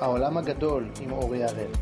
[0.00, 1.72] העולם הגדול עם אורי הראל.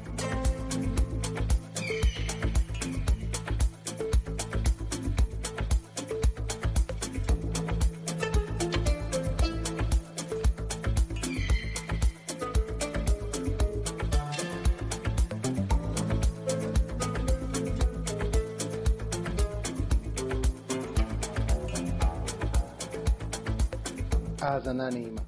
[24.41, 25.26] האזנה נעימה.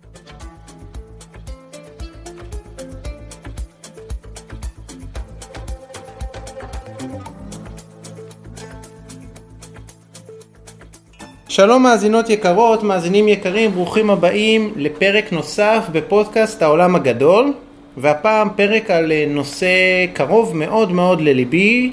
[11.61, 17.53] שלום מאזינות יקרות, מאזינים יקרים, ברוכים הבאים לפרק נוסף בפודקאסט העולם הגדול
[17.97, 19.67] והפעם פרק על אה, נושא
[20.13, 21.93] קרוב מאוד מאוד לליבי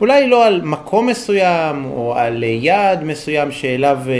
[0.00, 4.14] אולי לא על מקום מסוים או על אה, יעד מסוים שאליו אה,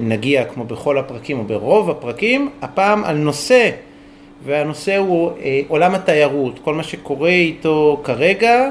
[0.00, 3.70] נגיע כמו בכל הפרקים או ברוב הפרקים, הפעם על נושא
[4.44, 5.30] והנושא הוא
[5.68, 8.70] עולם התיירות, כל מה שקורה איתו כרגע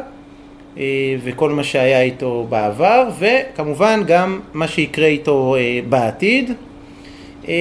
[1.23, 6.51] וכל מה שהיה איתו בעבר, וכמובן גם מה שיקרה איתו אה, בעתיד.
[7.47, 7.53] אה,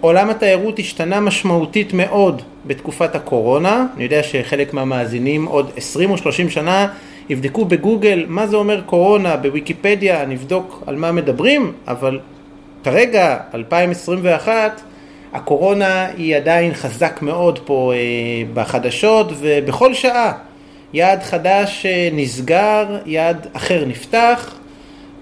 [0.00, 6.50] עולם התיירות השתנה משמעותית מאוד בתקופת הקורונה, אני יודע שחלק מהמאזינים עוד 20 או 30
[6.50, 6.88] שנה
[7.28, 12.20] יבדקו בגוגל מה זה אומר קורונה, בוויקיפדיה נבדוק על מה מדברים, אבל
[12.84, 14.80] כרגע, 2021,
[15.32, 17.92] הקורונה היא עדיין חזק מאוד פה
[18.54, 20.32] בחדשות ובכל שעה
[20.92, 24.54] יעד חדש אה, נסגר, יעד אחר נפתח,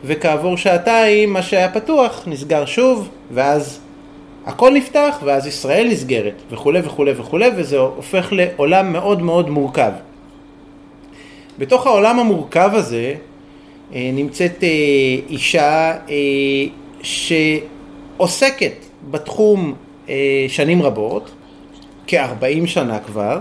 [0.05, 3.81] וכעבור שעתיים מה שהיה פתוח נסגר שוב, ואז
[4.47, 9.92] הכל נפתח, ואז ישראל נסגרת, וכולי וכולי וכולי, וזה הופך לעולם מאוד מאוד מורכב.
[11.59, 13.14] בתוך העולם המורכב הזה
[13.94, 14.69] אה, נמצאת אה,
[15.28, 15.97] אישה
[17.03, 18.72] שעוסקת
[19.11, 19.75] בתחום
[20.48, 21.31] שנים רבות,
[22.06, 23.38] כ-40 שנה כבר,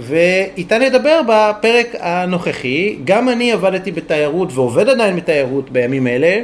[0.00, 2.96] ואיתה נדבר בפרק הנוכחי.
[3.04, 6.42] גם אני עבדתי בתיירות ועובד עדיין בתיירות בימים אלה,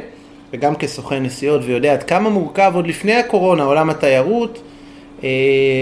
[0.53, 4.61] וגם כסוכן נסיעות ויודע עד כמה מורכב עוד לפני הקורונה עולם התיירות,
[5.23, 5.29] אה,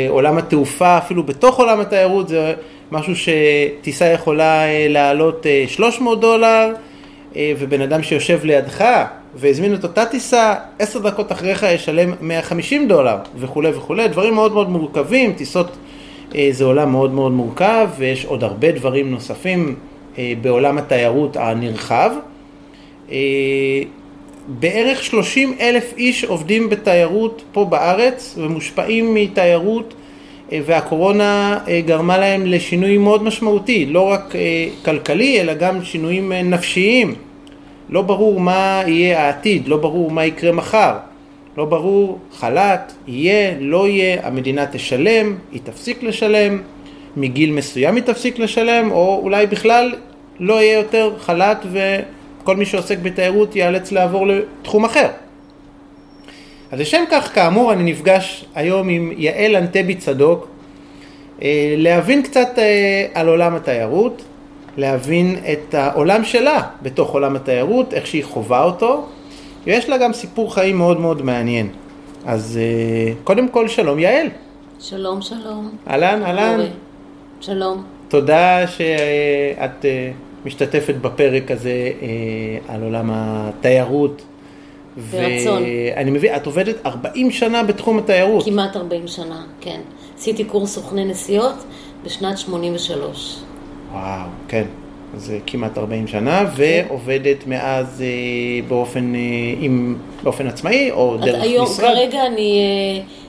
[0.10, 2.54] עולם התעופה, אפילו בתוך עולם התיירות זה
[2.92, 6.74] משהו שטיסה יכולה אה, לעלות 300 אה, דולר,
[7.60, 8.86] ובן אדם שיושב לידך
[9.36, 14.70] והזמין את אותה טיסה, עשר דקות אחריך ישלם 150 דולר וכולי וכולי, דברים מאוד מאוד
[14.70, 15.68] מורכבים, טיסות
[16.52, 19.76] זה עולם מאוד מאוד מורכב ויש עוד הרבה דברים נוספים
[20.18, 22.12] אה, בעולם התיירות הנרחב.
[23.12, 23.18] אה,
[24.48, 29.94] בערך 30 אלף איש עובדים בתיירות פה בארץ ומושפעים מתיירות
[30.52, 34.36] והקורונה גרמה להם לשינוי מאוד משמעותי, לא רק
[34.86, 37.16] כלכלי אלא גם שינויים נפשיים.
[37.90, 40.94] לא ברור מה יהיה העתיד, לא ברור מה יקרה מחר.
[41.58, 46.62] לא ברור, חל"ת, יהיה, לא יהיה, המדינה תשלם, היא תפסיק לשלם,
[47.18, 49.96] מגיל מסוים היא תפסיק לשלם, או אולי בכלל
[50.40, 55.08] לא יהיה יותר חל"ת וכל מי שעוסק בתיירות ייאלץ לעבור לתחום אחר.
[56.72, 60.48] אז לשם כך, כאמור, אני נפגש היום עם יעל אנטבי צדוק,
[61.42, 64.22] אה, להבין קצת אה, על עולם התיירות,
[64.78, 69.06] להבין את העולם שלה בתוך עולם התיירות, איך שהיא חווה אותו,
[69.66, 71.70] ויש לה גם סיפור חיים מאוד מאוד מעניין.
[72.26, 74.28] אז אה, קודם כל, שלום יעל.
[74.80, 75.72] שלום, שלום.
[75.90, 76.60] אהלן, אהלן.
[77.42, 77.84] שלום.
[78.08, 80.12] תודה שאת אה,
[80.46, 84.22] משתתפת בפרק הזה אה, על עולם התיירות.
[85.12, 85.64] ברצון.
[85.64, 88.46] ואני מבין, את עובדת 40 שנה בתחום התיירות.
[88.46, 89.80] כמעט 40 שנה, כן.
[90.18, 91.56] עשיתי קורס סוכני נסיעות
[92.04, 93.40] בשנת 83.
[93.92, 94.66] וואו, כן.
[95.14, 99.20] זה כמעט 40 שנה, ועובדת מאז אה, באופן, אה,
[99.60, 101.94] עם, באופן עצמאי או דרך היום, משרד?
[101.94, 102.62] כרגע אני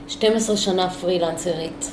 [0.08, 1.92] 12 אה, שנה פרילנסרית.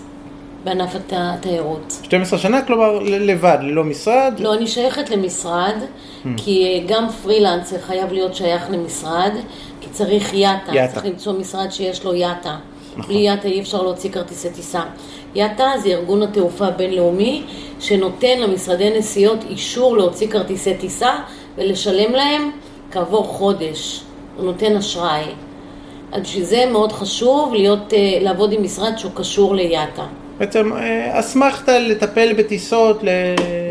[0.63, 1.93] בענף התיירות.
[2.03, 4.33] 12 שנה, כלומר לבד, ללא משרד?
[4.39, 6.27] לא, אני שייכת למשרד, hmm.
[6.37, 9.31] כי גם פרילנסר חייב להיות שייך למשרד,
[9.81, 10.93] כי צריך יאטה, יאטה.
[10.93, 12.57] צריך למצוא משרד שיש לו יאטה.
[12.97, 13.15] נכון.
[13.15, 14.81] בלי יאטה אי אפשר להוציא כרטיסי טיסה.
[15.35, 17.43] יאטה זה ארגון התעופה הבינלאומי
[17.79, 21.11] שנותן למשרדי נסיעות אישור להוציא כרטיסי טיסה
[21.57, 22.51] ולשלם להם
[22.91, 24.01] כעבור חודש.
[24.37, 25.23] הוא נותן אשראי.
[26.11, 30.05] אז בשביל זה מאוד חשוב להיות, אה, לעבוד עם משרד שהוא קשור ליאטה.
[30.39, 33.07] בעצם אה, אסמכתה לטפל בטיסות, ל...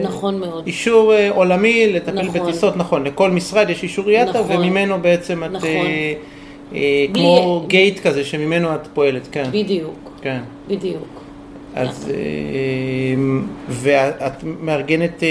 [0.02, 0.66] נכון מאוד.
[0.66, 2.40] אישור אה, עולמי לטפל נכון.
[2.40, 4.56] בטיסות, נכון, לכל משרד יש אישור יאטה נכון.
[4.56, 5.68] וממנו בעצם את, נכון.
[5.68, 6.12] אה,
[6.74, 7.68] אה, כמו בלי...
[7.68, 9.44] גייט כזה שממנו את פועלת, כן.
[9.52, 10.10] בדיוק.
[10.22, 10.40] כן.
[10.68, 11.21] בדיוק.
[11.74, 12.14] אז, אה,
[13.68, 15.28] ואת מארגנת, אה,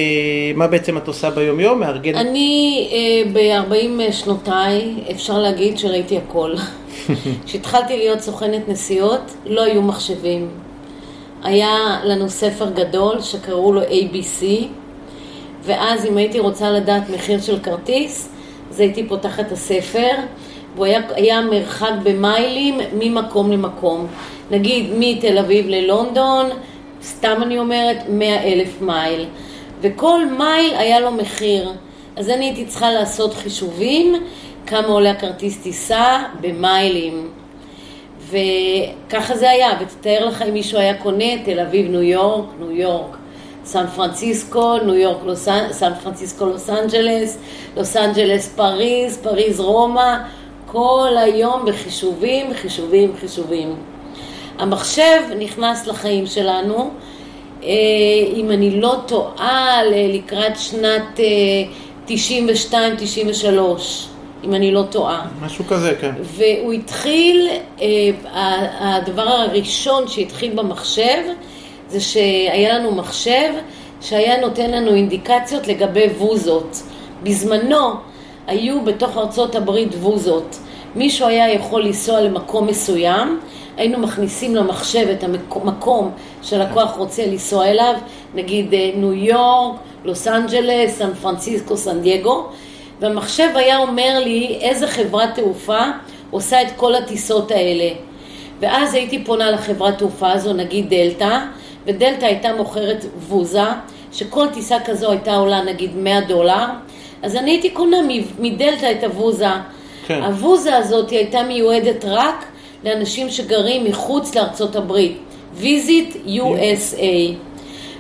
[0.56, 1.80] מה בעצם את עושה ביום יום?
[1.80, 2.16] מארגנת?
[2.16, 6.54] אני אה, ב-40 שנותיי, אפשר להגיד שראיתי הכל.
[7.46, 10.50] כשהתחלתי להיות סוכנת נסיעות, לא היו מחשבים.
[11.44, 14.46] היה לנו ספר גדול שקראו לו ABC,
[15.64, 18.30] ואז אם הייתי רוצה לדעת מחיר של כרטיס,
[18.72, 20.12] אז הייתי פותחת את הספר,
[20.76, 24.08] והוא היה, היה מרחק במיילים ממקום למקום.
[24.52, 26.50] נגיד מתל אביב ללונדון,
[27.04, 29.26] סתם אני אומרת, מאה אלף מייל.
[29.82, 31.72] וכל מייל היה לו מחיר.
[32.16, 34.16] אז אני הייתי צריכה לעשות חישובים,
[34.68, 37.30] כמה עולה הכרטיס טיסה במיילים.
[38.30, 43.18] וככה זה היה, ותתאר לך אם מישהו היה קונה תל אביב, ניו יורק, ניו יורק,
[43.66, 47.38] סן פרנסיסקו, ניו יורק, לוס, סן פרנסיסקו, לוס אנג'לס,
[47.78, 50.18] לוס אנג'לס, פריז, פריז, רומא,
[50.72, 53.76] כל היום בחישובים, חישובים, חישובים.
[54.60, 56.92] המחשב נכנס לחיים שלנו,
[57.64, 57.70] אה,
[58.36, 59.82] אם אני לא טועה,
[60.14, 61.20] לקראת שנת
[62.08, 62.12] 92-93.
[62.14, 62.14] אה,
[64.44, 65.28] אם אני לא טועה.
[65.42, 66.12] משהו כזה, כן.
[66.22, 67.50] והוא התחיל,
[67.82, 67.88] אה,
[68.80, 71.24] הדבר הראשון שהתחיל במחשב,
[71.90, 73.54] זה שהיה לנו מחשב
[74.02, 76.84] שהיה נותן לנו אינדיקציות לגבי ווזות.
[77.24, 78.11] בזמנו
[78.48, 80.60] היו בתוך ארצות הברית ווזות.
[80.96, 83.40] מישהו היה יכול לנסוע למקום מסוים,
[83.78, 86.12] היינו מכניסים למחשב את המקום
[86.44, 87.94] שלקוח רוצה לנסוע אליו,
[88.34, 92.48] נגיד אה, ניו יורק, לוס אנג'לס, סן פרנסיסקו, סן דייגו,
[93.00, 95.82] והמחשב היה אומר לי איזה חברת תעופה
[96.32, 97.90] עושה את כל הטיסות האלה.
[98.60, 101.40] ואז הייתי פונה לחברת תעופה הזו, נגיד דלתא,
[101.86, 103.64] ודלתא הייתה מוכרת ווזה,
[104.14, 106.66] שכל טיסה כזו הייתה עולה נגיד 100 דולר,
[107.24, 107.98] אז אני הייתי קונה
[108.40, 109.48] מדלתא את הווזה.
[110.08, 110.24] כן.
[110.24, 112.46] הווזה הזאת הייתה מיועדת רק
[112.86, 115.18] לאנשים שגרים מחוץ לארצות הברית.
[115.54, 117.34] ויזיט USA.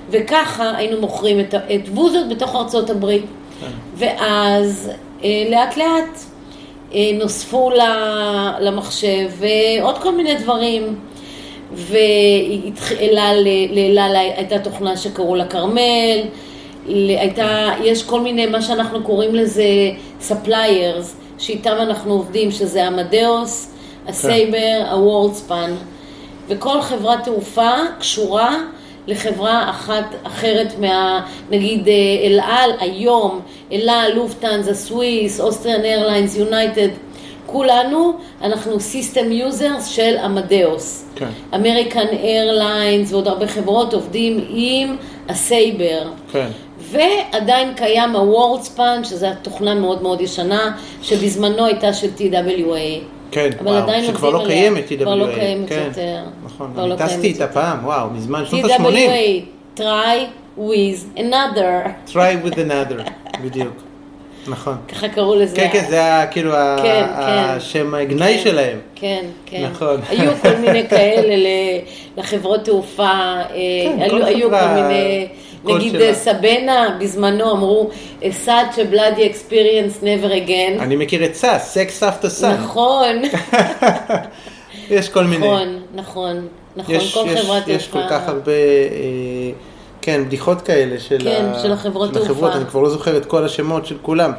[0.09, 3.25] וככה היינו מוכרים את, את ווזות בתוך ארצות הברית.
[3.61, 3.67] כן.
[3.95, 4.91] ואז
[5.23, 6.19] אה, לאט לאט
[6.93, 7.69] אה, נוספו
[8.59, 10.95] למחשב ועוד כל מיני דברים.
[11.73, 16.21] ולאלה הייתה תוכנה שקראו לה כרמל,
[16.87, 19.63] הייתה, יש כל מיני, מה שאנחנו קוראים לזה
[20.21, 23.71] suppliers, שאיתם אנחנו עובדים, שזה אמדאוס,
[24.07, 25.71] הסייבר, הוורלדספן,
[26.47, 28.57] וכל חברת תעופה קשורה
[29.07, 31.25] לחברה אחת אחרת מה...
[31.51, 31.93] נגיד אה,
[32.23, 33.39] אל על היום,
[33.71, 36.89] אל על, לופטנזה, סוויס, Austrian Airlines, United,
[37.45, 41.05] כולנו, אנחנו system users של האמדאוס.
[41.55, 44.95] אמריקן איירליינס ועוד הרבה חברות עובדים עם
[45.29, 46.09] ה-Sabre.
[46.31, 46.47] כן.
[46.81, 53.03] ועדיין קיים ה-WorldSpan, שזו תוכנה מאוד מאוד ישנה, שבזמנו הייתה של TWA.
[53.31, 54.97] כן, וואו, שכבר לא קיימת TWA.
[55.03, 56.23] כבר לא קיימת כן, יותר.
[56.45, 59.79] נכון, אני לא טסתי איתה פעם, וואו, מזמן, שנות ה-80.
[59.79, 60.17] TWA, try
[60.57, 62.11] with another.
[62.13, 63.09] try with another,
[63.43, 63.73] בדיוק.
[64.47, 64.75] נכון.
[64.87, 65.55] ככה קראו לזה.
[65.55, 67.03] כן, כן, זה היה כאילו כן, כן.
[67.17, 68.77] השם הגנאי כן, שלהם.
[68.95, 69.67] כן, כן.
[69.71, 69.99] נכון.
[70.09, 71.35] היו כל מיני כאלה
[72.17, 73.45] לחברות תעופה, אה,
[73.83, 75.27] כן, היו, היו כל מיני...
[75.65, 76.13] נגיד שלה.
[76.13, 77.89] סבנה, בזמנו אמרו,
[78.21, 80.81] such a bloody experience never again.
[80.81, 82.53] אני מכיר את סאס, sex after sun.
[82.53, 83.21] נכון.
[84.89, 85.47] יש כל מיני.
[85.47, 87.71] נכון, נכון, נכון, יש, כל יש, חברת תעופה.
[87.71, 89.51] יש כל כך הרבה, אה,
[90.01, 91.59] כן, בדיחות כאלה של, כן, ה...
[91.59, 92.53] של החברות תעופה.
[92.53, 94.31] אני כבר לא זוכר את כל השמות של כולם.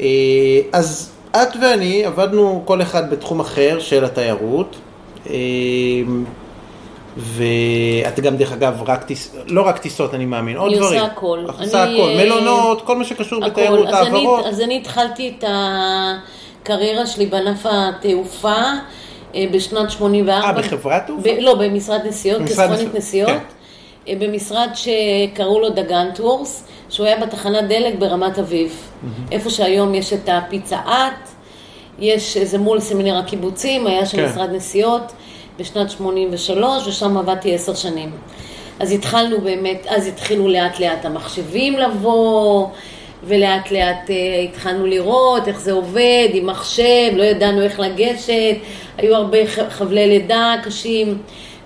[0.00, 0.06] אה,
[0.72, 4.76] אז את ואני עבדנו כל אחד בתחום אחר של התיירות.
[5.30, 5.34] אה,
[7.16, 10.92] ואת גם דרך אגב, רק טיס, לא רק טיסות אני מאמין, עוד דברים.
[10.92, 11.44] אני עושה הכל.
[11.50, 13.40] את עושה הכל, מלונות, כל מה שקשור.
[13.40, 14.46] בתיירות, העברות.
[14.46, 18.62] אז אני התחלתי את הקריירה שלי בענף התעופה
[19.34, 20.46] אה, בשנת 84.
[20.46, 21.22] אה, בחברת תעופה?
[21.22, 23.30] ב, לא, במשרד נסיעות, כסוכנית נסיעות.
[23.30, 23.38] כן.
[24.08, 28.70] אה, במשרד שקראו לו דגן טורס, שהוא היה בתחנת דלק ברמת אביב.
[28.70, 29.32] Mm-hmm.
[29.32, 30.78] איפה שהיום יש את הפיצה
[31.98, 34.28] יש, זה מול סמינר הקיבוצים, היה שם כן.
[34.28, 35.12] משרד נסיעות.
[35.58, 38.10] בשנת 83, ושם עבדתי עשר שנים.
[38.80, 42.66] אז התחלנו באמת, אז התחילו לאט לאט המחשבים לבוא,
[43.24, 44.12] ולאט לאט אה,
[44.48, 48.56] התחלנו לראות איך זה עובד עם מחשב, לא ידענו איך לגשת,
[48.98, 51.18] היו הרבה חבלי לידה קשים.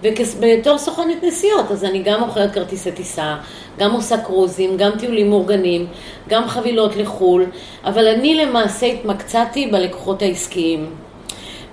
[0.03, 3.37] ובתור סוכנת נסיעות, אז אני גם מוכרת כרטיסי טיסה,
[3.79, 5.87] גם עושה קרוזים, גם טיולים מאורגנים,
[6.29, 7.47] גם חבילות לחו"ל,
[7.85, 10.91] אבל אני למעשה התמקצעתי בלקוחות העסקיים.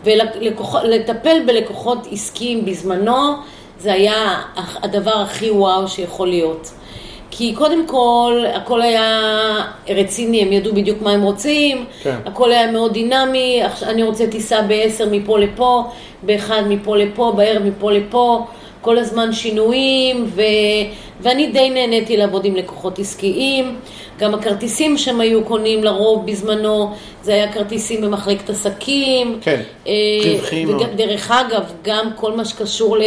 [0.03, 3.33] ולטפל בלקוחות עסקיים בזמנו,
[3.79, 6.71] זה היה הדבר הכי וואו שיכול להיות.
[7.31, 9.19] כי קודם כל, הכל היה
[9.89, 12.15] רציני, הם ידעו בדיוק מה הם רוצים, כן.
[12.25, 15.83] הכל היה מאוד דינמי, אני רוצה טיסה בעשר מפה לפה,
[16.23, 18.45] באחד מפה לפה, בערב מפה לפה,
[18.81, 20.41] כל הזמן שינויים, ו...
[21.21, 23.75] ואני די נהניתי לעבוד עם לקוחות עסקיים.
[24.19, 26.91] גם הכרטיסים שהם היו קונים לרוב בזמנו,
[27.23, 29.39] זה היה כרטיסים במחלקת עסקים.
[29.41, 29.93] כן, אה,
[30.25, 30.89] רווחים מאוד.
[30.93, 32.97] ודרך אגב, גם כל מה שקשור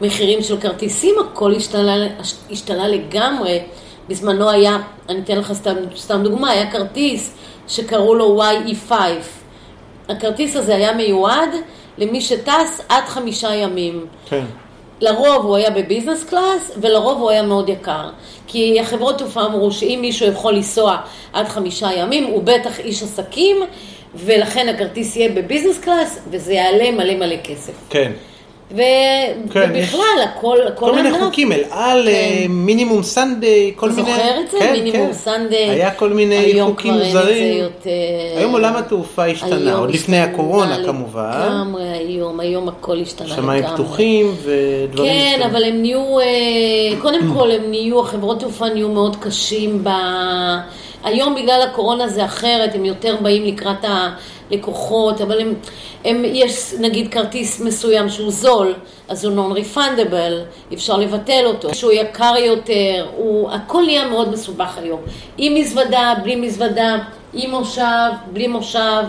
[0.00, 2.06] למחירים של כרטיסים, הכל השתנה,
[2.50, 3.58] השתנה לגמרי.
[4.08, 7.34] בזמנו היה, אני אתן לך סתם, סתם דוגמה, היה כרטיס
[7.68, 8.92] שקראו לו YE5.
[10.08, 11.48] הכרטיס הזה היה מיועד
[11.98, 14.06] למי שטס עד חמישה ימים.
[14.28, 14.44] כן.
[15.00, 18.08] לרוב הוא היה ב business class, ולרוב הוא היה מאוד יקר.
[18.46, 20.96] כי החברות תעופה אמרו שאם מישהו יכול לנסוע
[21.32, 23.56] עד חמישה ימים, הוא בטח איש עסקים,
[24.14, 27.72] ולכן הכרטיס יהיה ב business class, וזה יעלה מלא מלא כסף.
[27.90, 28.12] כן.
[28.76, 28.82] ו...
[29.52, 31.20] כן, ובכלל, הכל, הכל כל מיני ענף.
[31.20, 32.08] חוקים, אל על, כן.
[32.10, 34.02] אה, מינימום סנדיי, כל מיני...
[34.02, 34.58] זוכר את זה?
[34.58, 35.12] כן, מינימום כן.
[35.12, 35.68] סנדיי.
[35.68, 37.58] היה כל מיני חוקים זרים.
[37.58, 37.90] יותר.
[38.36, 41.30] היום עולם התעופה השתנה, עוד לפני הקורונה כמובן.
[41.44, 43.42] לגמרי היום, היום הכל השתנה לגמרי.
[43.42, 45.42] שמיים פתוחים ודברים כן.
[45.50, 49.88] אבל הם נהיו, אה, קודם כל הם נהיו, החברות תעופה נהיו מאוד קשים ב...
[51.04, 53.84] היום בגלל הקורונה זה אחרת, הם יותר באים לקראת
[54.50, 55.54] הלקוחות, אבל הם,
[56.04, 58.74] הם, יש נגיד כרטיס מסוים שהוא זול,
[59.08, 59.56] אז הוא
[60.70, 65.00] אי אפשר לבטל אותו, שהוא יקר יותר, הוא, הכל נהיה מאוד מסובך היום.
[65.38, 66.96] עם מזוודה, בלי מזוודה,
[67.32, 69.02] עם מושב, בלי מושב,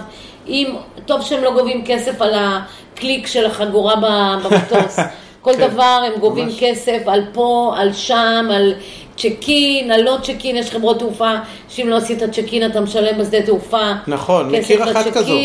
[0.46, 5.00] עם, טוב שהם לא גובים כסף על הקליק של החגורה במטוס.
[5.42, 6.60] כל כן, דבר הם גובים ממש.
[6.60, 8.74] כסף על פה, על שם, על
[9.18, 11.34] צ'ק אין, על לא צ'ק אין, יש חברות תעופה
[11.70, 13.92] שאם לא עשית צ'ק אין אתה משלם בשדה תעופה.
[14.08, 15.36] נכון, מכיר אחת כזו.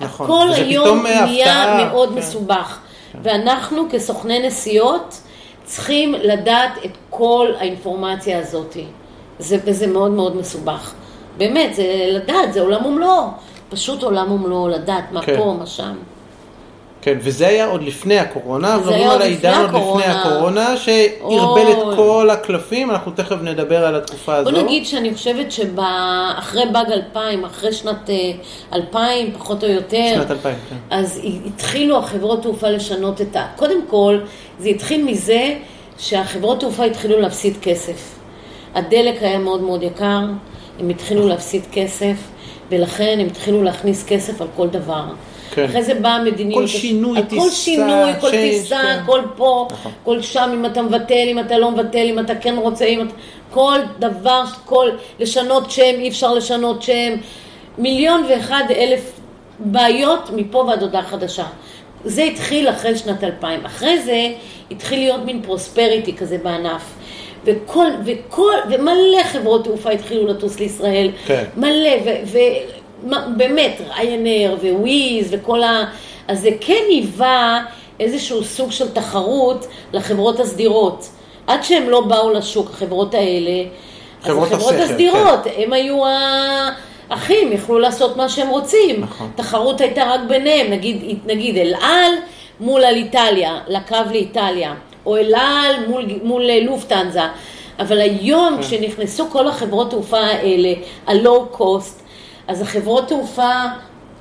[0.00, 2.14] נכון, הכל היום נהיה הפתעה, מאוד כן.
[2.14, 2.78] מסובך.
[3.22, 5.20] ואנחנו כסוכני נסיעות
[5.64, 8.76] צריכים לדעת את כל האינפורמציה הזאת.
[9.38, 10.92] זה, וזה מאוד מאוד מסובך.
[11.36, 13.24] באמת, זה לדעת, זה עולם ומלואו.
[13.68, 15.36] פשוט עולם ומלואו, לדעת מה כן.
[15.38, 15.94] פה, מה שם.
[17.02, 20.76] כן, וזה היה עוד לפני הקורונה, היה על עוד העידן עוד לפני הקורונה.
[20.76, 21.72] שערבל אוי.
[21.72, 24.50] את כל הקלפים, אנחנו תכף נדבר על התקופה הזו.
[24.50, 28.32] בוא נגיד שאני חושבת שאחרי באג 2000, אחרי שנת אה,
[28.72, 30.76] 2000, פחות או יותר, שנת 2000, כן.
[30.90, 33.46] אז התחילו החברות תעופה לשנות את ה...
[33.56, 34.18] קודם כל,
[34.58, 35.54] זה התחיל מזה
[35.98, 38.14] שהחברות תעופה התחילו להפסיד כסף.
[38.74, 40.20] הדלק היה מאוד מאוד יקר,
[40.78, 42.16] הם התחילו להפסיד כסף,
[42.70, 45.04] ולכן הם התחילו להכניס כסף על כל דבר.
[45.54, 45.64] כן.
[45.64, 46.60] אחרי זה באה המדיניות...
[46.60, 49.00] כל שינוי, על כל טיסה, שינוי, כל טיסה, כן.
[49.06, 49.92] כל פה, נכון.
[50.04, 53.14] כל שם, אם אתה מבטל, אם אתה לא מבטל, אם אתה כן רוצה, אם אתה...
[53.50, 54.90] כל דבר, כל...
[55.18, 57.12] לשנות שם, אי אפשר לשנות שם.
[57.78, 59.20] מיליון ואחד אלף
[59.58, 61.44] בעיות מפה ועד הודעה חדשה.
[62.04, 63.64] זה התחיל אחרי שנת 2000.
[63.66, 64.28] אחרי זה
[64.70, 66.82] התחיל להיות מין פרוספריטי כזה בענף.
[67.44, 71.10] וכל, וכל, ומלא חברות תעופה התחילו לטוס לישראל.
[71.26, 71.44] כן.
[71.56, 71.90] מלא,
[73.04, 75.84] ובאמת, ריינר וויז וכל ה...
[76.28, 77.62] אז זה כן היווה
[78.00, 81.08] איזשהו סוג של תחרות לחברות הסדירות.
[81.46, 83.64] עד שהם לא באו לשוק, החברות האלה,
[84.22, 86.02] חברות אז החברות השכל, הסדירות, הם היו
[87.10, 89.00] האחים, יכלו לעשות מה שהם רוצים.
[89.00, 89.30] נכון.
[89.34, 92.12] תחרות הייתה רק ביניהם, נגיד, נגיד אל על
[92.60, 94.74] מול על איטליה, לקו לאיטליה,
[95.06, 97.22] או אל על מול, מול אה, לופטנזה.
[97.78, 98.62] אבל היום, כן.
[98.62, 100.72] כשנכנסו כל החברות תעופה האלה,
[101.06, 101.99] הלואו קוסט,
[102.50, 103.52] אז החברות תעופה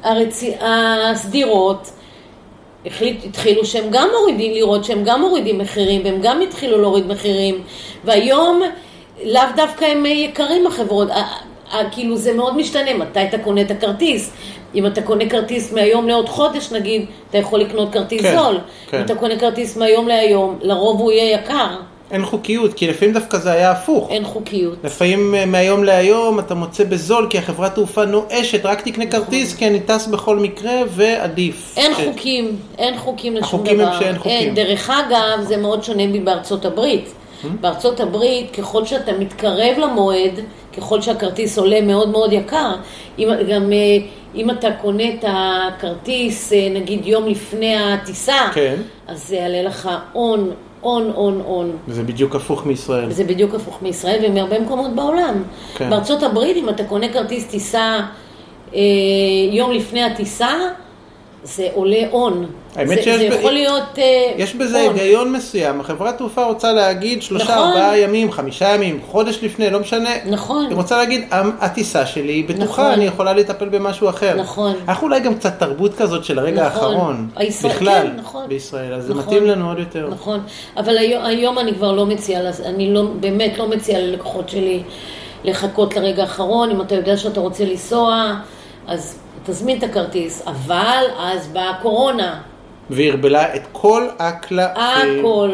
[0.04, 0.54] הרצי...
[0.62, 1.92] הסדירות,
[2.86, 7.62] החליט, התחילו שהם גם מורידים, לראות שהם גם מורידים מחירים, והם גם התחילו להוריד מחירים,
[8.04, 8.62] והיום
[9.24, 11.08] לאו דווקא הם יקרים החברות,
[11.92, 14.32] כאילו זה מאוד משתנה, מתי אתה קונה את הכרטיס,
[14.76, 18.58] אם אתה קונה כרטיס מהיום לעוד חודש נגיד, אתה יכול לקנות כרטיס כן, זול,
[18.90, 18.98] כן.
[18.98, 21.76] אם אתה קונה כרטיס מהיום להיום, לרוב הוא יהיה יקר,
[22.12, 24.08] אין חוקיות, כי לפעמים דווקא זה היה הפוך.
[24.10, 24.78] אין חוקיות.
[24.84, 29.68] לפעמים אה, מהיום להיום אתה מוצא בזול כי החברת תעופה נואשת, רק תקנה כרטיס כי
[29.68, 31.74] אני טס בכל מקרה ועדיף.
[31.78, 32.06] אין כן.
[32.06, 33.88] חוקים, אין חוקים לשום החוקים דבר.
[33.88, 34.32] הם שאין חוקים.
[34.32, 37.10] אין, דרך אגב, זה מאוד שונה מבארצות הברית.
[37.62, 40.40] בארצות הברית, ככל שאתה מתקרב למועד,
[40.78, 42.76] ככל שהכרטיס עולה מאוד מאוד יקר,
[43.20, 43.78] אם, גם אה,
[44.36, 48.76] אם אתה קונה את הכרטיס, אה, נגיד יום לפני הטיסה, כן.
[49.08, 50.52] אז זה יעלה לך און,
[50.84, 51.72] און, און, און.
[51.88, 53.10] זה בדיוק הפוך מישראל.
[53.10, 55.44] וזה בדיוק הפוך מישראל ומהרבה מקומות בעולם.
[55.76, 55.90] כן.
[55.90, 58.00] בארצות הברית, אם אתה קונה כרטיס טיסה
[58.76, 58.80] אה,
[59.52, 60.50] יום לפני הטיסה,
[61.44, 62.46] זה עולה הון.
[62.76, 64.04] האמת זה, שיש זה ב- יכול להיות אה,
[64.38, 64.96] יש בזה הון.
[64.96, 67.58] היגיון מסוים, החברת תעופה רוצה להגיד שלושה, נכון.
[67.58, 70.10] ארבעה ימים, חמישה ימים, חודש לפני, לא משנה.
[70.26, 70.66] נכון.
[70.70, 72.86] היא רוצה להגיד, "המ- הטיסה שלי היא בטוחה, נכון.
[72.86, 74.36] אני יכולה לטפל במשהו אחר.
[74.38, 74.74] נכון.
[74.88, 76.84] אנחנו אולי גם קצת תרבות כזאת של הרגע נכון.
[76.84, 77.30] האחרון.
[77.36, 78.46] הישראל- בכלל, כן, נכון.
[78.48, 79.24] בישראל, אז זה נכון.
[79.24, 80.10] מתאים לנו עוד יותר.
[80.12, 80.40] נכון,
[80.78, 84.84] אבל היום, היום אני כבר לא מציעה, אני לא, באמת לא מציעה ללקוחות שלי
[85.44, 88.34] לחכות לרגע האחרון, אם אתה יודע שאתה רוצה לנסוע,
[88.88, 89.20] אז
[89.50, 92.42] תזמין את הכרטיס, אבל אז באה הקורונה,
[92.90, 95.20] והרבלה את כל הקלפים.
[95.20, 95.52] הכל.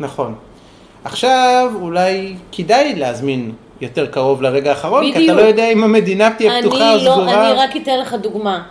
[0.00, 0.34] נכון.
[1.04, 5.38] עכשיו אולי כדאי להזמין יותר קרוב לרגע האחרון, כי אתה בדיוק.
[5.38, 7.50] לא יודע אם המדינה תהיה פתוחה או לא, סגורה.
[7.50, 8.62] אני רק אתן לך דוגמה.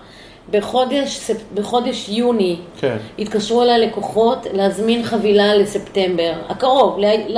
[0.51, 2.97] בחודש, בחודש יוני כן.
[3.19, 7.37] התקשרו אליי לקוחות להזמין חבילה לספטמבר, הקרוב, ל, ל,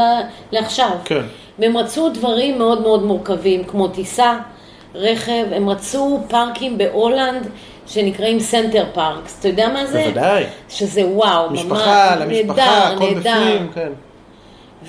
[0.52, 0.90] לעכשיו.
[1.06, 1.22] כן.
[1.60, 4.38] והם רצו דברים מאוד מאוד מורכבים, כמו טיסה,
[4.96, 7.48] רכב, הם רצו פארקים בהולנד
[7.88, 9.40] שנקראים סנטר פארקס.
[9.40, 10.04] אתה יודע מה זה?
[10.06, 10.44] בוודאי.
[10.70, 13.14] שזה וואו, משפחה, ממש, למשפחה, הכל.
[13.14, 13.92] בפנים, כן.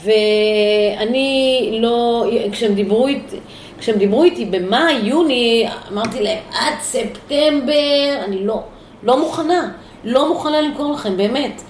[0.05, 3.37] ואני לא, כשהם דיברו איתי,
[3.79, 8.63] כשהם דיברו איתי במאי, יוני, אמרתי להם, עד ספטמבר, אני לא,
[9.03, 9.71] לא מוכנה,
[10.05, 11.63] לא מוכנה למכור לכם, באמת.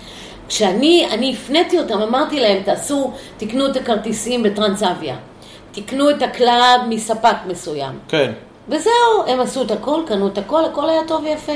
[0.48, 5.16] כשאני, אני הפניתי אותם, אמרתי להם, תעשו, תקנו את הכרטיסים בטרנסאביה,
[5.76, 7.98] תקנו את הרכב מספק מסוים.
[8.08, 8.32] כן.
[8.68, 11.52] וזהו, הם עשו את הכל, קנו את הכל, הכל היה טוב ויפה.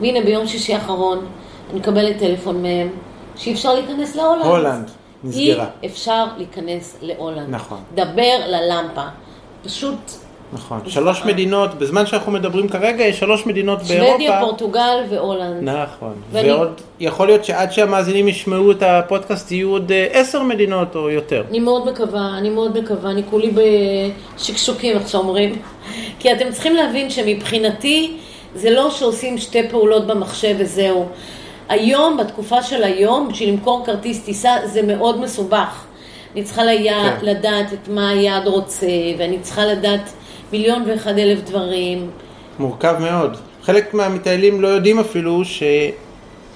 [0.00, 1.26] והנה ביום שישי האחרון,
[1.70, 2.88] אני מקבלת טלפון מהם,
[3.36, 4.44] שאי אפשר להיכנס להולנד.
[4.46, 4.90] הולנד
[5.24, 5.66] נסגרה.
[5.82, 7.50] אי אפשר להיכנס להולנד.
[7.50, 7.78] נכון.
[7.94, 9.04] דבר ללמפה.
[9.64, 10.12] פשוט
[10.52, 10.80] נכון.
[10.86, 14.08] שלוש מדינות, בזמן שאנחנו מדברים כרגע, יש שלוש מדינות באירופה.
[14.10, 15.68] שוודיה, פורטוגל והולנד.
[15.68, 16.12] נכון.
[16.32, 16.68] ואני- ועוד,
[17.00, 21.44] יכול להיות שעד שהמאזינים ישמעו את הפודקאסט יהיו עוד אה, עשר מדינות או יותר.
[21.50, 23.50] אני מאוד מקווה, אני מאוד מקווה, אני כולי
[24.36, 25.52] בשקשוקים, איך שאומרים.
[26.18, 28.16] כי אתם צריכים להבין שמבחינתי,
[28.54, 31.06] זה לא שעושים שתי פעולות במחשב וזהו.
[31.68, 35.84] היום, בתקופה של היום, בשביל למכור כרטיס טיסה, זה מאוד מסובך.
[36.34, 37.26] אני צריכה ליד, כן.
[37.26, 38.86] לדעת את מה היעד רוצה,
[39.18, 40.12] ואני צריכה לדעת
[40.52, 42.10] מיליון ואחד אלף דברים,
[42.58, 43.36] מורכב מאוד.
[43.62, 45.62] חלק מהמטיילים לא יודעים אפילו ש...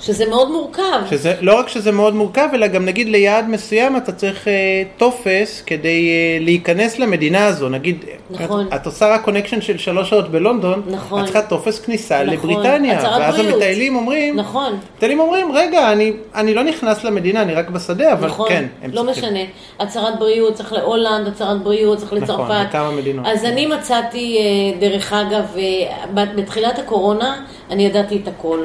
[0.01, 1.01] שזה מאוד מורכב.
[1.11, 5.63] שזה, לא רק שזה מאוד מורכב, אלא גם נגיד ליעד מסוים אתה צריך אה, טופס
[5.67, 7.69] כדי אה, להיכנס למדינה הזו.
[7.69, 8.67] נגיד, נכון.
[8.67, 11.21] את, את עושה רק connection של שלוש שעות בלונדון, נכון.
[11.21, 12.35] את צריכה טופס כניסה נכון.
[12.35, 12.99] לבריטניה.
[12.99, 13.55] הצהרת ואז בריאות.
[13.55, 14.79] המטיילים אומרים, נכון.
[14.95, 19.03] המטיילים אומרים, רגע, אני, אני לא נכנס למדינה, אני רק בשדה, אבל נכון, כן, לא
[19.03, 19.25] צריכים.
[19.25, 19.41] משנה.
[19.81, 22.33] הצהרת בריאות, צריך להולנד, הצהרת בריאות, צריך לצרפת.
[22.33, 23.27] נכון, לכמה מדינות.
[23.27, 28.65] אז אני מצאתי, אה, דרך אגב, אה, בתחילת הקורונה, אני ידעתי את הכל.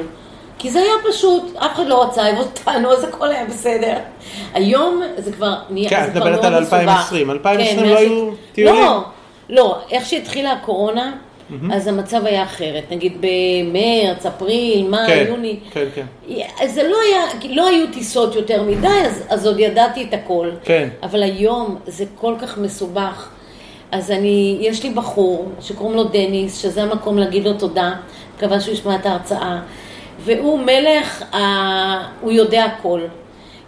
[0.62, 3.96] כי זה היה פשוט, אף אחד לא רצה אותנו, אז הכל היה בסדר.
[4.54, 6.74] היום זה כבר נהיה, כן, את מדברת על מסובך.
[6.74, 7.30] 2020.
[7.30, 8.82] 2020 כן, לא היו טיולים?
[8.82, 9.02] לא,
[9.48, 11.12] לא, איך שהתחילה הקורונה,
[11.72, 12.84] אז המצב היה אחרת.
[12.90, 15.56] נגיד במרץ, אפריל, מאי, כן, יוני.
[15.70, 16.06] כן, כן.
[16.66, 20.50] זה לא היה, לא היו טיסות יותר מדי, אז, אז עוד ידעתי את הכל.
[20.64, 20.88] כן.
[21.02, 23.28] אבל היום זה כל כך מסובך.
[23.92, 27.92] אז אני, יש לי בחור שקוראים לו דניס, שזה המקום להגיד לו תודה,
[28.36, 29.60] מקווה שהוא ישמע את ההרצאה,
[30.24, 31.38] והוא מלך, ה...
[32.20, 33.00] הוא יודע הכל.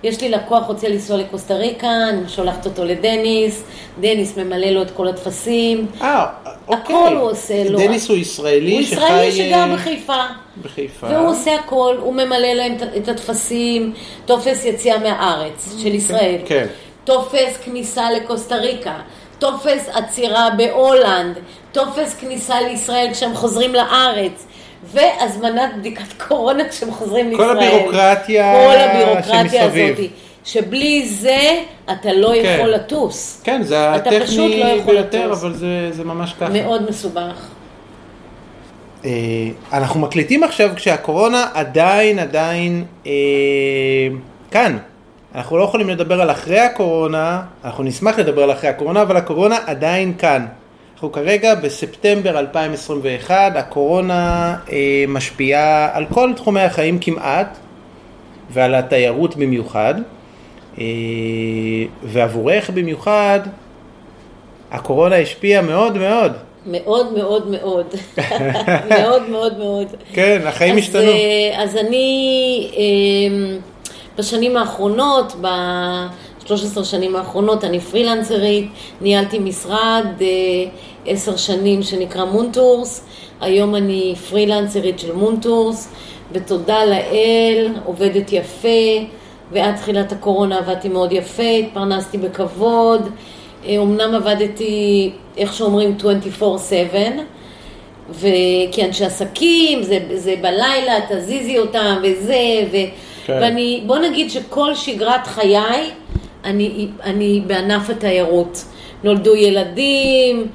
[0.02, 3.64] יש לי לקוח רוצה לנסוע לקוסטה ריקה, אני שולחת אותו לדניס,
[4.00, 5.86] דניס ממלא לו את כל הטפסים.
[6.02, 6.26] אה,
[6.68, 6.96] אוקיי.
[6.96, 7.78] הכל הוא עושה לו.
[7.78, 8.94] דניס הוא ישראלי הוא שחי...
[8.94, 10.22] ישראלי שגר אה, בחיפה.
[10.62, 11.06] בחיפה.
[11.10, 13.92] והוא עושה הכל, הוא ממלא להם את- את הטפסים,
[14.26, 16.66] טופס יציאה מהארץ של ישראל, כן.
[17.04, 18.94] טופס כניסה לקוסטה ריקה,
[19.38, 21.38] טופס עצירה בהולנד,
[21.72, 24.46] טופס כניסה לישראל כשהם חוזרים לארץ,
[24.92, 27.74] והזמנת בדיקת קורונה כשהם חוזרים כל לישראל.
[27.74, 29.94] הבירוקרטיה כל הבירוקרטיה שמסביב.
[29.98, 30.10] הזאת.
[30.44, 31.60] שבלי זה
[31.92, 32.56] אתה לא כן.
[32.58, 33.40] יכול לטוס.
[33.44, 35.42] כן, זה אתה פשוט הטכני לא יכול ביותר, לטוס.
[35.42, 36.48] אבל זה, זה ממש ככה.
[36.48, 37.48] מאוד מסובך.
[39.04, 39.10] אה,
[39.72, 43.12] אנחנו מקליטים עכשיו כשהקורונה עדיין עדיין אה,
[44.50, 44.78] כאן.
[45.34, 49.58] אנחנו לא יכולים לדבר על אחרי הקורונה, אנחנו נשמח לדבר על אחרי הקורונה, אבל הקורונה
[49.66, 50.46] עדיין כאן.
[51.04, 57.58] אנחנו כרגע בספטמבר 2021, הקורונה אה, משפיעה על כל תחומי החיים כמעט,
[58.50, 59.94] ועל התיירות במיוחד,
[60.78, 60.84] אה,
[62.02, 63.40] ועבורך במיוחד,
[64.70, 66.32] הקורונה השפיעה מאוד מאוד.
[66.66, 67.86] מאוד מאוד מאוד.
[68.98, 69.86] מאוד מאוד מאוד.
[70.12, 71.02] כן, החיים אז, השתנו.
[71.02, 73.56] אה, אז אני אה,
[74.18, 75.32] בשנים האחרונות,
[76.50, 78.68] ב-13 שנים האחרונות, אני פרילנסרית,
[79.00, 80.26] ניהלתי משרד אה,
[81.06, 83.04] עשר שנים שנקרא מונטורס,
[83.40, 85.92] היום אני פרילנסרית של מונטורס,
[86.32, 88.68] ותודה לאל, עובדת יפה,
[89.52, 93.08] ועד תחילת הקורונה עבדתי מאוד יפה, התפרנסתי בכבוד,
[93.66, 96.96] אה, אמנם עבדתי, איך שאומרים, 24/7,
[98.10, 102.76] וכי אנשי עסקים, זה, זה בלילה, תזיזי אותם וזה, ו,
[103.26, 103.38] כן.
[103.40, 105.90] ואני, בוא נגיד שכל שגרת חיי,
[106.44, 108.64] אני, אני בענף התיירות.
[109.04, 110.46] נולדו ילדים,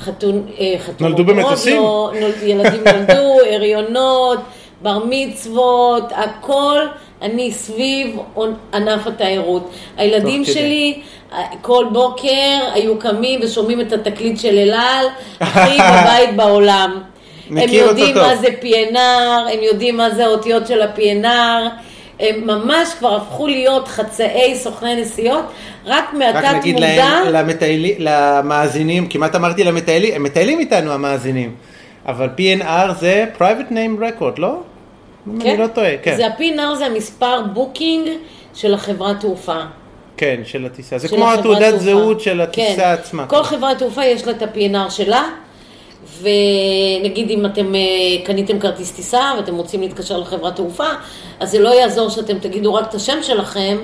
[0.00, 1.82] חתון, אה, נולדו במטוסים?
[1.82, 4.38] רודו, נול, ילדים נולדו, הריונות,
[4.82, 6.78] בר מצוות, הכל,
[7.22, 8.18] אני סביב
[8.74, 9.70] ענף התיירות.
[9.96, 10.44] הילדים.
[10.44, 11.00] שלי,
[11.60, 15.06] כל בוקר היו קמים ושומעים את התקליט של אלעל,
[15.40, 17.02] הכי בבית בעולם.
[17.50, 18.14] הם יודעים.
[18.16, 21.68] מה זה PNR, הם יודעים מה זה האותיות של ה-PNR,
[22.20, 25.44] הם ממש כבר הפכו להיות חצאי סוכני נסיעות,
[25.86, 26.86] רק מהתת רק נגיד מודע.
[26.86, 31.54] להם, למטיילי, למאזינים, כמעט אמרתי למטיילים, הם מטיילים איתנו המאזינים,
[32.06, 34.60] אבל PNR זה private name record, לא?
[35.26, 38.08] אם אני לא טועה, כן, זה ה-PNR זה המספר booking
[38.54, 39.58] של החברת תעופה.
[40.16, 41.80] כן, של הטיסה, זה של כמו התעודת.
[41.80, 42.82] זהות של הטיסה כן.
[42.82, 43.26] עצמה.
[43.26, 45.24] כל חברת תעופה יש לה את ה-PNR שלה,
[46.20, 47.80] ונגיד אם אתם אה,
[48.24, 50.88] קניתם כרטיס טיסה ואתם רוצים להתקשר לחברת תעופה,
[51.40, 53.76] אז זה לא יעזור שאתם תגידו רק את השם שלכם,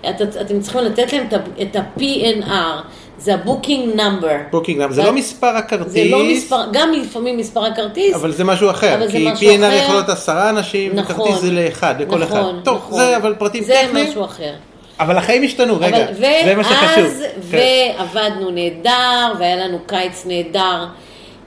[0.00, 1.26] את, אתם צריכים לתת להם
[1.62, 2.82] את ה-PNR,
[3.18, 4.50] זה ה-Booking Number.
[4.50, 8.70] בוקינג, זה לא מספר הכרטיס, זה לא מספר, גם לפעמים מספר הכרטיס, אבל זה משהו
[8.70, 9.74] אחר, אבל זה כי משהו PNR אחר.
[9.74, 12.38] יכול להיות עשרה אנשים, נכון, וכרטיס זה לאחד, לכל אחד.
[12.38, 12.98] נכון, טוב, נכון.
[12.98, 14.52] זה אבל פרטים זה טכניים, משהו אחר.
[15.00, 17.04] אבל החיים השתנו, רגע, אבל, זה מה שחשוב.
[17.04, 17.58] ואז, כן.
[17.98, 20.86] ועבדנו נהדר, והיה לנו קיץ נהדר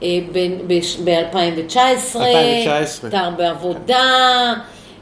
[0.02, 1.06] ב-2019.
[1.06, 3.10] 2019.
[3.10, 4.54] תר בעבודה,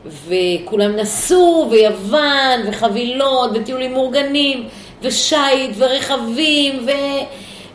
[0.06, 4.68] וכולם נסעו, ויוון, וחבילות, וטיולים מאורגנים,
[5.02, 6.90] ושייט, ורכבים, ו...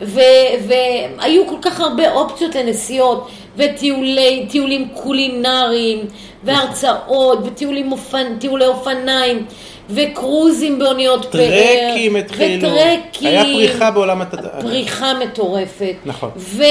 [0.02, 6.06] ו- והיו כל כך הרבה אופציות לנסיעות, וטיולים קולינריים,
[6.44, 8.38] והרצאות, וטיולים אופנ...
[8.38, 9.46] טיולי אופניים,
[9.90, 14.60] וקרוזים באוניות פאר, טרקים התחילו, וטרקים, היה פריחה בעולם התד...
[14.60, 15.94] פריחה מטורפת.
[16.04, 16.30] נכון.
[16.36, 16.62] ו-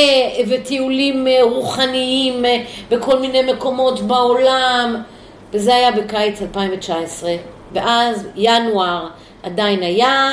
[0.47, 4.95] וטיולים אה, רוחניים אה, בכל מיני מקומות בעולם.
[5.53, 7.35] וזה היה בקיץ 2019.
[7.73, 9.07] ואז ינואר
[9.43, 10.31] עדיין היה,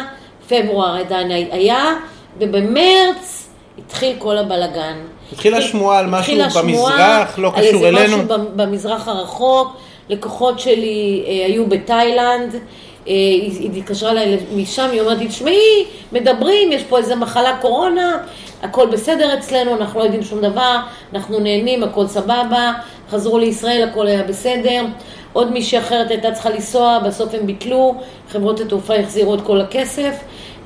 [0.49, 1.95] פברואר עדיין היה,
[2.39, 4.97] ובמרץ התחיל כל הבלגן.
[5.33, 8.17] התחילה שמועה על משהו התחילה במזרח, לא קשור אלינו.
[8.17, 9.77] משהו במזרח הרחוק.
[10.11, 12.61] לקוחות שלי אה, היו בתאילנד, אה,
[13.07, 18.19] היא התקשרה אליי משם, היא אומרת לי, תשמעי, מדברים, יש פה איזה מחלה קורונה,
[18.63, 20.77] הכל בסדר אצלנו, אנחנו לא יודעים שום דבר,
[21.15, 22.73] אנחנו נהנים, הכל סבבה,
[23.11, 24.85] חזרו לישראל, הכל היה בסדר.
[25.33, 27.95] עוד מישהי אחרת הייתה צריכה לנסוע, בסוף הם ביטלו,
[28.29, 30.15] חברות התעופה החזירו את כל הכסף,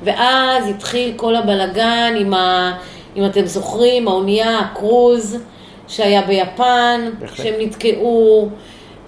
[0.03, 2.73] ואז התחיל כל הבלגן עם ה...
[3.15, 5.37] אם אתם זוכרים, האונייה, הקרוז,
[5.87, 7.09] שהיה ביפן.
[7.35, 8.49] שהם נתקעו,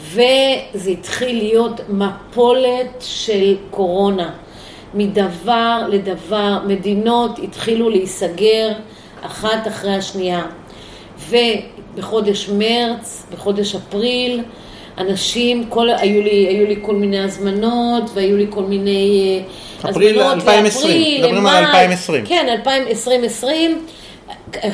[0.02, 4.30] וזה התחיל להיות מפולת של קורונה.
[4.94, 8.72] מדבר לדבר, מדינות התחילו להיסגר
[9.22, 10.46] אחת אחרי השנייה.
[11.30, 14.44] ובחודש מרץ, בחודש אפריל,
[14.98, 19.42] אנשים, כל, היו, לי, היו לי כל מיני הזמנות והיו לי כל מיני
[19.86, 21.70] אה, אפריל הזמנות 2020, לאפריל, מדברים על למאי.
[21.70, 22.26] 2020.
[22.26, 23.86] כן, 2020,
[24.64, 24.70] אה,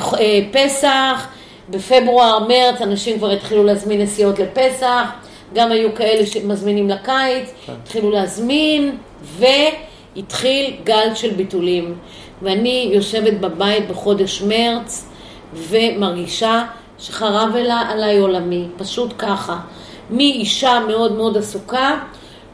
[0.52, 1.28] פסח,
[1.70, 5.08] בפברואר, מרץ, אנשים כבר התחילו להזמין נסיעות לפסח,
[5.54, 11.94] גם היו כאלה שמזמינים לקיץ, התחילו להזמין, והתחיל גל של ביטולים.
[12.42, 15.08] ואני יושבת בבית בחודש מרץ,
[15.54, 16.64] ומרגישה
[16.98, 19.58] שחרב אלה עליי עולמי, פשוט ככה.
[20.10, 21.98] מאישה מאוד מאוד עסוקה,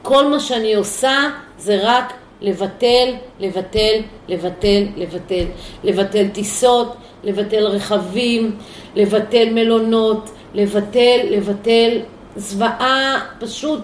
[0.02, 5.44] כל מה שאני עושה זה רק לבטל, לבטל, לבטל, לבטל.
[5.84, 8.56] לבטל טיסות, לבטל רכבים,
[8.96, 11.98] לבטל מלונות, לבטל, לבטל.
[12.36, 13.82] זוועה, פשוט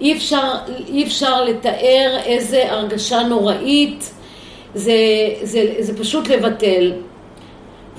[0.00, 0.52] אי אפשר,
[0.88, 4.10] אי אפשר לתאר איזה הרגשה נוראית.
[4.74, 4.94] זה,
[5.42, 6.92] זה, זה פשוט לבטל.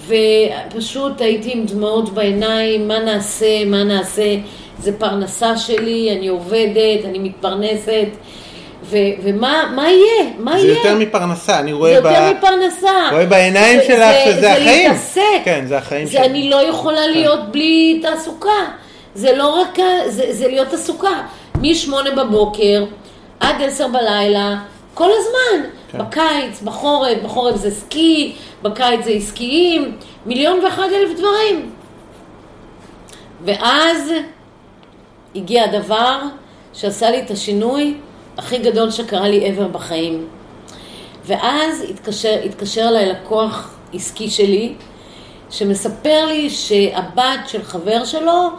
[0.07, 4.35] ופשוט הייתי עם דמעות בעיניים, מה נעשה, מה נעשה,
[4.79, 8.07] זה פרנסה שלי, אני עובדת, אני מתפרנסת,
[8.89, 10.31] ו- ומה מה יהיה?
[10.37, 10.77] מה זה יהיה?
[10.77, 12.33] יותר מפרנסה, אני זה רואה, יותר ב...
[12.37, 13.09] מפרנסה.
[13.11, 14.89] רואה בעיניים זה- שלך זה- שזה זה החיים.
[14.89, 15.21] להתעסק.
[15.45, 16.25] כן, זה החיים זה שלי.
[16.25, 18.49] אני לא יכולה להיות בלי תעסוקה.
[19.15, 21.21] זה לא רק, זה, זה להיות עסוקה.
[21.61, 22.85] משמונה בבוקר
[23.39, 24.55] עד עשר בלילה,
[24.93, 25.69] כל הזמן.
[25.91, 25.97] כן.
[25.97, 29.95] בקיץ, בחורף, בחורף זה סקי, בקיץ זה עסקיים,
[30.25, 31.69] מיליון ואחד אלף דברים.
[33.45, 34.11] ואז
[35.35, 36.19] הגיע הדבר
[36.73, 37.93] שעשה לי את השינוי
[38.37, 40.27] הכי גדול שקרה לי ever בחיים.
[41.25, 44.73] ואז התקשר, התקשר אליי לקוח עסקי שלי,
[45.49, 48.49] שמספר לי שהבת של חבר שלו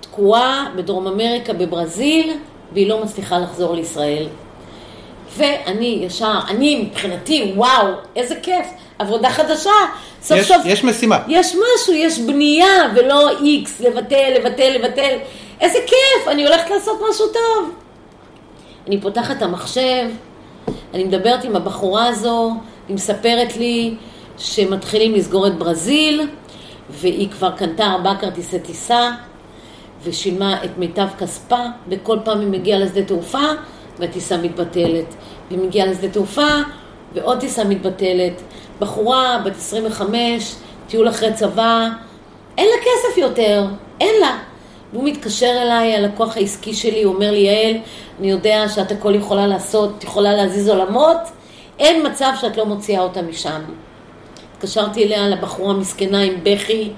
[0.00, 2.36] תקועה בדרום אמריקה, בברזיל,
[2.72, 4.26] והיא לא מצליחה לחזור לישראל.
[5.36, 8.66] ואני ישר, אני מבחינתי, וואו, איזה כיף,
[8.98, 9.70] עבודה חדשה.
[10.22, 11.18] סוף יש, סוף יש משימה.
[11.28, 15.16] יש משהו, יש בנייה, ולא איקס, לבטל, לבטל, לבטל.
[15.60, 17.70] איזה כיף, אני הולכת לעשות משהו טוב.
[18.88, 20.08] אני פותחת את המחשב,
[20.94, 22.54] אני מדברת עם הבחורה הזו,
[22.88, 23.94] היא מספרת לי
[24.38, 26.28] שמתחילים לסגור את ברזיל,
[26.90, 29.10] והיא כבר קנתה ארבעה כרטיסי טיסה,
[30.04, 33.44] ושילמה את מיטב כספה, וכל פעם היא מגיעה לשדה תעופה,
[33.98, 35.14] והטיסה מתבטלת.
[35.50, 36.48] והיא מגיעה לשדה תעופה,
[37.14, 38.42] ועוד טיסה מתבטלת.
[38.80, 40.54] בחורה בת 25,
[40.86, 41.88] טיול אחרי צבא,
[42.58, 43.66] אין לה כסף יותר,
[44.00, 44.38] אין לה.
[44.92, 47.76] והוא מתקשר אליי, הלקוח העסקי שלי, הוא אומר לי, יעל,
[48.20, 51.18] אני יודע שאת הכל יכולה לעשות, את יכולה להזיז עולמות,
[51.78, 53.60] אין מצב שאת לא מוציאה אותה משם.
[54.52, 56.90] התקשרתי אליה, לבחורה מסכנה עם בכי,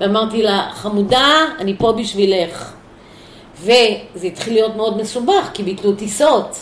[0.00, 1.28] ואמרתי לה, חמודה,
[1.58, 2.72] אני פה בשבילך.
[3.60, 6.56] וזה התחיל להיות מאוד מסובך, כי ביטלו טיסות,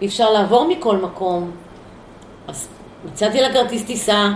[0.00, 1.50] אי אפשר לעבור מכל מקום.
[2.48, 2.68] אז
[3.04, 4.28] מצאתי לה כרטיס טיסה,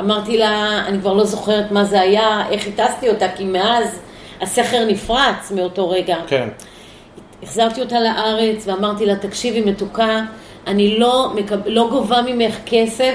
[0.00, 4.00] אמרתי לה, אני כבר לא זוכרת מה זה היה, איך הטסתי אותה, כי מאז
[4.40, 6.16] הסכר נפרץ מאותו רגע.
[6.26, 6.48] כן.
[7.42, 10.20] החזרתי אותה לארץ ואמרתי לה, תקשיבי מתוקה,
[10.66, 11.56] אני לא, מקב...
[11.66, 13.14] לא גובה ממך כסף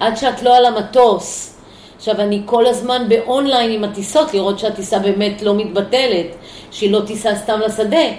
[0.00, 1.58] עד שאת לא על המטוס.
[1.96, 6.26] עכשיו, אני כל הזמן באונליין עם הטיסות, לראות שהטיסה באמת לא מתבטלת,
[6.70, 7.86] שהיא לא טיסה סתם לשדה.
[7.90, 8.16] כן.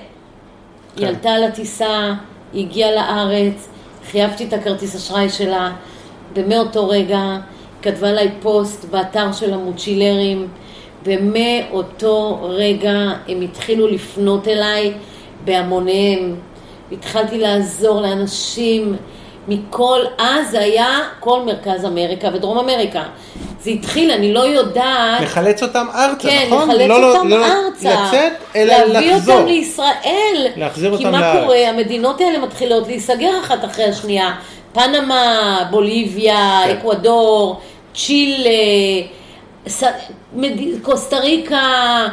[0.98, 2.13] היא עלתה על הטיסה,
[2.54, 3.68] היא הגיעה לארץ,
[4.12, 5.72] חייבתי את הכרטיס אשראי שלה,
[6.36, 7.38] ומאותו רגע
[7.82, 10.48] כתבה לי פוסט באתר של המוצ'ילרים,
[11.06, 12.92] ומאותו רגע
[13.28, 14.94] הם התחילו לפנות אליי
[15.46, 16.36] בהמוניהם.
[16.92, 18.96] התחלתי לעזור לאנשים
[19.48, 23.04] מכל, אז זה היה כל מרכז אמריקה ודרום אמריקה.
[23.62, 25.22] זה התחיל, אני לא יודעת...
[25.22, 26.70] לחלץ אותם ארצה, כן, נכון?
[26.70, 28.06] לחלץ לא, אותם לא, ארצה.
[28.08, 29.36] לצאת, אלא להביא לחזור.
[29.36, 30.48] אותם לישראל.
[30.56, 31.44] להחזיר כי אותם מה לארץ.
[31.44, 31.70] קורה?
[31.70, 34.36] המדינות האלה מתחילות להיסגר אחת אחרי השנייה.
[34.74, 36.78] פנמה, בוליביה, כן.
[36.78, 37.60] אקוודור,
[37.94, 38.50] צ'ילה.
[40.82, 42.08] קוסטה ריקה,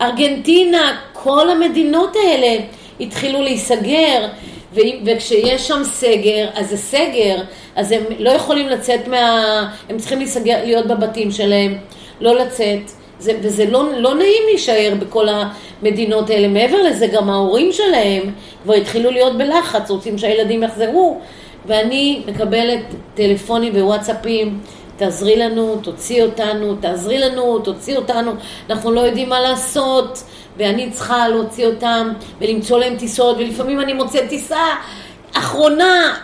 [0.00, 2.64] ארגנטינה, כל המדינות האלה
[3.00, 4.26] התחילו להיסגר.
[5.04, 7.42] וכשיש שם סגר, אז זה סגר,
[7.76, 9.42] אז הם לא יכולים לצאת מה...
[9.88, 11.78] הם צריכים להיסגר, להיות בבתים שלהם,
[12.20, 12.90] לא לצאת.
[13.18, 16.48] זה, וזה לא, לא נעים להישאר בכל המדינות האלה.
[16.48, 18.22] מעבר לזה, גם ההורים שלהם
[18.62, 21.20] כבר התחילו להיות בלחץ, רוצים שהילדים יחזרו.
[21.66, 22.80] ואני מקבלת
[23.14, 24.58] טלפונים ווואטסאפים,
[25.00, 28.32] תעזרי לנו, תוציא אותנו, תעזרי לנו, תוציא אותנו,
[28.70, 30.22] אנחנו לא יודעים מה לעשות,
[30.56, 34.60] ואני צריכה להוציא אותם ולמצוא להם טיסות, ולפעמים אני מוצאת טיסה
[35.32, 36.14] אחרונה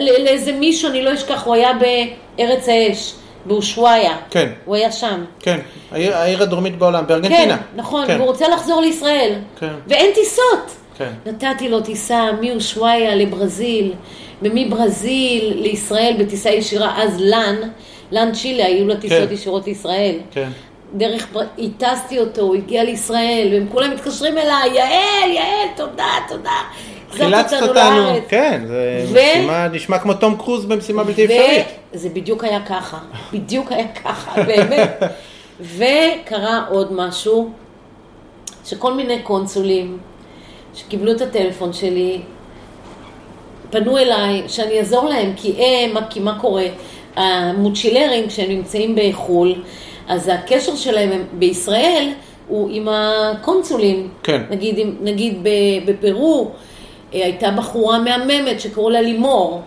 [0.00, 1.70] לאיזה מישהו, אני לא אשכח, הוא היה
[2.38, 3.14] בארץ האש,
[3.46, 4.16] באושוויה.
[4.30, 4.48] כן.
[4.64, 5.24] הוא היה שם.
[5.40, 5.60] כן,
[5.92, 7.56] העיר, העיר הדרומית בעולם, בארגנטינה.
[7.56, 8.16] כן, נכון, כן.
[8.16, 9.32] והוא רוצה לחזור לישראל.
[9.60, 9.72] כן.
[9.86, 10.76] ואין טיסות.
[10.98, 11.10] כן.
[11.26, 13.92] נתתי לו טיסה מאושוויה לברזיל,
[14.42, 17.56] ומברזיל לישראל בטיסה ישירה, אז לאן,
[18.12, 19.34] לאן צ'ילה, היו לה טיסות כן.
[19.34, 20.14] ישירות לישראל.
[20.30, 20.48] כן.
[20.94, 21.26] דרך,
[21.58, 26.60] הטסתי אותו, הוא הגיע לישראל, והם כולם מתקשרים אליי, יעל, יעל, תודה, תודה.
[27.10, 28.22] חילצת אותנו, לארץ.
[28.28, 31.66] כן, זה ו- משימה, נשמע כמו תום קרוז במשימה בלתי אפשרית.
[31.92, 32.98] וזה בדיוק היה ככה,
[33.32, 35.02] בדיוק היה ככה, באמת.
[35.60, 37.50] וקרה עוד משהו,
[38.64, 39.98] שכל מיני קונסולים
[40.74, 42.18] שקיבלו את הטלפון שלי,
[43.70, 46.64] פנו אליי שאני אעזור להם, כי הם, מה- כי מה קורה?
[47.16, 49.54] המוצ'ילרים, כשהם נמצאים בחו"ל,
[50.08, 52.08] אז הקשר שלהם הם- בישראל
[52.48, 54.08] הוא עם הקונסולים.
[54.22, 54.42] כן.
[54.50, 55.38] נגיד, נגיד
[55.86, 56.50] בפרו
[57.14, 59.60] אה, הייתה בחורה מהממת שקראו לה לימור,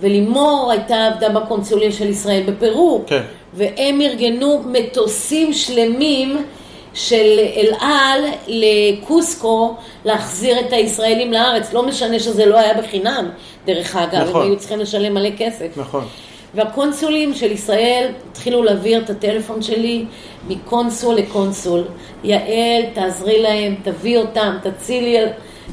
[0.00, 3.20] ולימור הייתה עבדה בקונסוליה של ישראל בפרו, כן.
[3.54, 6.36] והם ארגנו מטוסים שלמים
[6.94, 13.30] של אל על לקוסקו להחזיר את הישראלים לארץ, לא משנה שזה לא היה בחינם,
[13.66, 14.42] דרך אגב, נכון.
[14.42, 15.66] הם היו צריכים לשלם מלא כסף.
[15.76, 16.04] נכון.
[16.54, 20.04] והקונסולים של ישראל התחילו להעביר את הטלפון שלי
[20.48, 21.84] מקונסול לקונסול.
[22.24, 25.16] יעל, תעזרי להם, תביא אותם, תצילי.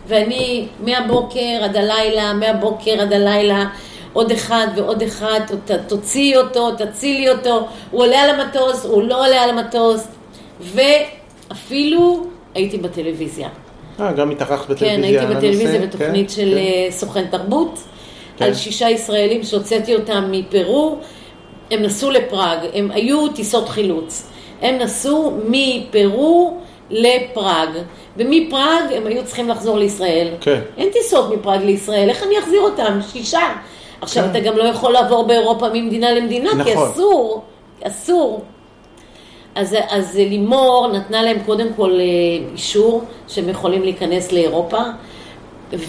[0.08, 3.66] ואני מהבוקר עד הלילה, מהבוקר עד הלילה,
[4.14, 9.26] עוד אחד ועוד אחד, ת- תוציאי אותו, תצילי אותו, הוא עולה על המטוס, הוא לא
[9.26, 10.08] עולה על המטוס,
[10.62, 12.24] ואפילו
[12.56, 13.50] הייתי בטלוויזיה.
[14.00, 14.98] אה, גם התארחת בטלוויזיה.
[14.98, 16.92] כן, הייתי בטלוויזיה הנושא, בתוכנית כן, של כן.
[16.92, 17.80] סוכן תרבות,
[18.38, 18.46] כן.
[18.46, 20.98] על שישה ישראלים שהוצאתי אותם מפרו,
[21.72, 24.28] הם נסעו לפראג, הם היו טיסות חילוץ.
[24.62, 26.58] הם נסעו מפרו
[26.90, 27.70] לפראג,
[28.18, 30.28] ומפראג הם היו צריכים לחזור לישראל.
[30.42, 30.60] כן.
[30.78, 33.00] אין טיסות מפראג לישראל, איך אני אחזיר אותם?
[33.12, 33.54] שישה.
[34.02, 34.30] עכשיו, כן.
[34.30, 36.90] אתה גם לא יכול לעבור באירופה ממדינה למדינה, כי נכון.
[36.90, 37.44] אסור,
[37.84, 38.42] אסור.
[39.56, 42.06] אז, אז לימור נתנה להם קודם כל אה,
[42.54, 44.82] אישור שהם יכולים להיכנס לאירופה,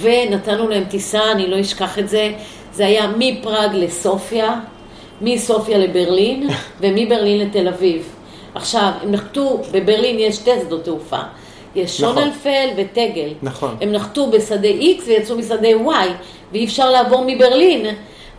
[0.01, 2.33] ונתנו להם טיסה, אני לא אשכח את זה,
[2.73, 4.61] זה היה מפראג לסופיה,
[5.21, 6.49] מסופיה לברלין,
[6.81, 8.09] ומברלין לתל אביב.
[8.55, 11.21] עכשיו, הם נחתו, בברלין יש שתי שדות תעופה,
[11.75, 12.15] יש נכון.
[12.15, 13.29] שונלפל וטגל.
[13.43, 13.77] נכון.
[13.81, 16.09] הם נחתו בשדה X ויצאו משדה Y,
[16.53, 17.87] ואי אפשר לעבור מברלין,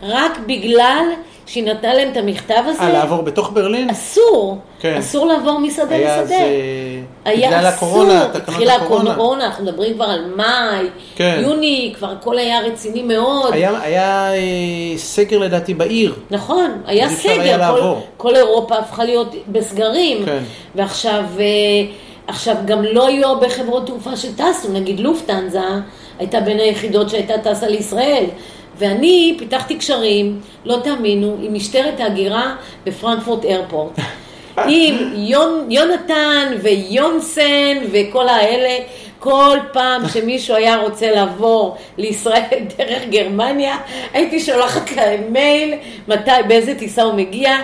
[0.02, 1.04] רק בגלל
[1.46, 2.82] שהיא נתנה להם את המכתב הזה.
[2.82, 3.90] אה, לעבור בתוך ברלין?
[3.90, 4.94] אסור, כן.
[4.98, 6.22] אסור לעבור משדה היה.
[6.22, 6.34] לשדה.
[6.34, 9.12] אה, היה בגלל אסור, הקורונה, תקנות התחילה הקורונה.
[9.12, 11.40] הקורונה, אנחנו מדברים כבר על מאי, כן.
[11.42, 13.52] יוני, כבר הכל היה רציני מאוד.
[13.52, 16.14] היה, היה אה, סגר לדעתי בעיר.
[16.30, 17.94] נכון, היה אפשר היה סגר, כל.
[18.16, 20.24] כל אירופה הפכה להיות בסגרים.
[20.24, 20.42] כן.
[20.74, 21.44] ועכשיו, אה,
[22.26, 25.60] עכשיו, גם לא היו הרבה חברות תעופה שטסו, נגיד לופטנזה
[26.18, 28.24] הייתה בין היחידות שהייתה טסה לישראל.
[28.78, 33.98] ואני פיתחתי קשרים, לא תאמינו, עם משטרת ההגירה בפרנקפורט איירפורט.
[34.68, 38.78] עם יון, יונתן ויונסן וכל האלה,
[39.18, 43.76] כל פעם שמישהו היה רוצה לעבור לישראל דרך גרמניה,
[44.12, 45.74] הייתי שולחת להם מייל,
[46.08, 47.56] מתי, באיזה טיסה הוא מגיע,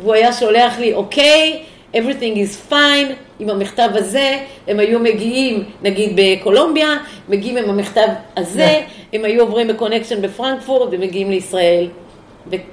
[0.00, 1.62] והוא היה שולח לי, אוקיי,
[1.94, 6.96] everything is fine, עם המכתב הזה, הם היו מגיעים, נגיד בקולומביה,
[7.28, 8.80] מגיעים עם המכתב הזה,
[9.12, 11.88] הם היו עוברים בקונקשן בפרנקפורט ומגיעים לישראל.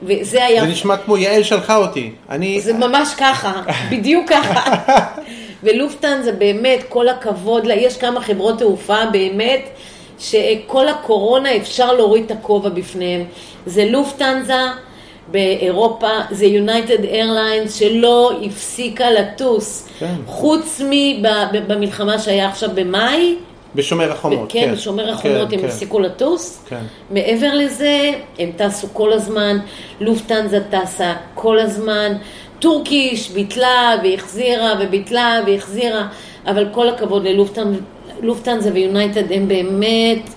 [0.04, 0.62] וזה היה...
[0.62, 2.12] זה נשמע כמו יעל שלחה אותי.
[2.30, 2.62] אני...
[2.62, 4.82] זה ממש ככה, בדיוק ככה.
[5.64, 9.70] ולופטן זה באמת, כל הכבוד לה, יש כמה חברות תעופה באמת,
[10.20, 13.24] שכל הקורונה אפשר להוריד את הכובע בפניהם.
[13.66, 14.54] זה לופטנזה
[15.32, 19.88] באירופה, זה יונייטד איירליינס שלא הפסיקה לטוס.
[20.00, 20.14] כן.
[20.26, 20.82] חוץ
[21.52, 23.36] מבמלחמה שהיה עכשיו במאי.
[23.76, 24.66] בשומר החומות, כן.
[24.66, 25.68] כן, בשומר החומות כן, הם כן.
[25.68, 26.66] הפסיקו לטוס.
[26.70, 26.82] כן.
[27.12, 29.58] מעבר לזה, הם טסו כל הזמן,
[30.00, 32.14] לופטנזה טסה כל הזמן,
[32.60, 36.08] טורקיש ביטלה והחזירה וביטלה והחזירה,
[36.48, 37.28] אבל כל הכבוד
[38.22, 40.30] ללופטנזה ויונייטד, הם באמת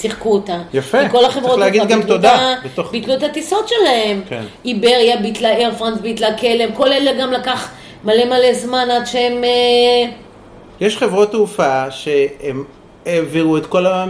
[0.00, 0.58] שיחקו אותה.
[0.74, 2.54] יפה, וכל החברות צריך להגיד גם תודה.
[2.64, 2.90] בתוך...
[2.90, 4.22] ביטלו את הטיסות שלהם.
[4.28, 4.42] כן.
[4.64, 7.70] איבריה ביטלה, אייר פרנס ביטלה, כלם, כל אלה גם לקח
[8.04, 9.44] מלא מלא זמן עד שהם...
[9.44, 10.10] אה,
[10.80, 12.64] יש חברות תעופה שהם
[13.06, 14.04] העבירו את כל, ה,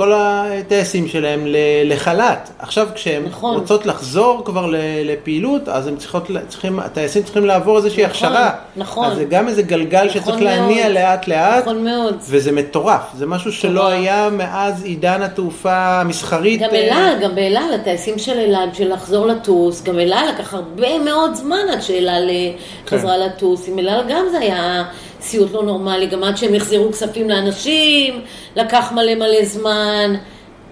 [0.00, 1.46] כל הטייסים שלהם
[1.84, 2.50] לחל"ת.
[2.58, 3.54] עכשיו כשהן נכון.
[3.54, 4.72] רוצות לחזור כבר
[5.04, 8.50] לפעילות, אז הם צריכות, צריכים, הטייסים צריכים לעבור איזושהי נכון, הכשרה.
[8.76, 9.06] נכון.
[9.06, 10.42] אז זה גם איזה גלגל נכון שצריך מאוד.
[10.42, 11.62] להניע לאט לאט.
[11.62, 12.16] נכון מאוד.
[12.28, 13.92] וזה מטורף, זה משהו שלא טורף.
[13.92, 16.60] היה מאז עידן התעופה המסחרית.
[16.60, 20.12] גם אל על, גם באל על, הטייסים של אל על, בשביל לחזור לטוס, גם אל
[20.12, 22.50] על לקח הרבה מאוד זמן עד שאל על אה,
[22.86, 22.96] כן.
[22.96, 23.68] חזרה לטוס.
[23.68, 24.84] עם אל על גם זה היה...
[25.22, 28.20] סיוט לא נורמלי, גם עד שהם החזירו כספים לאנשים,
[28.56, 29.89] לקח מלא מלא זמן.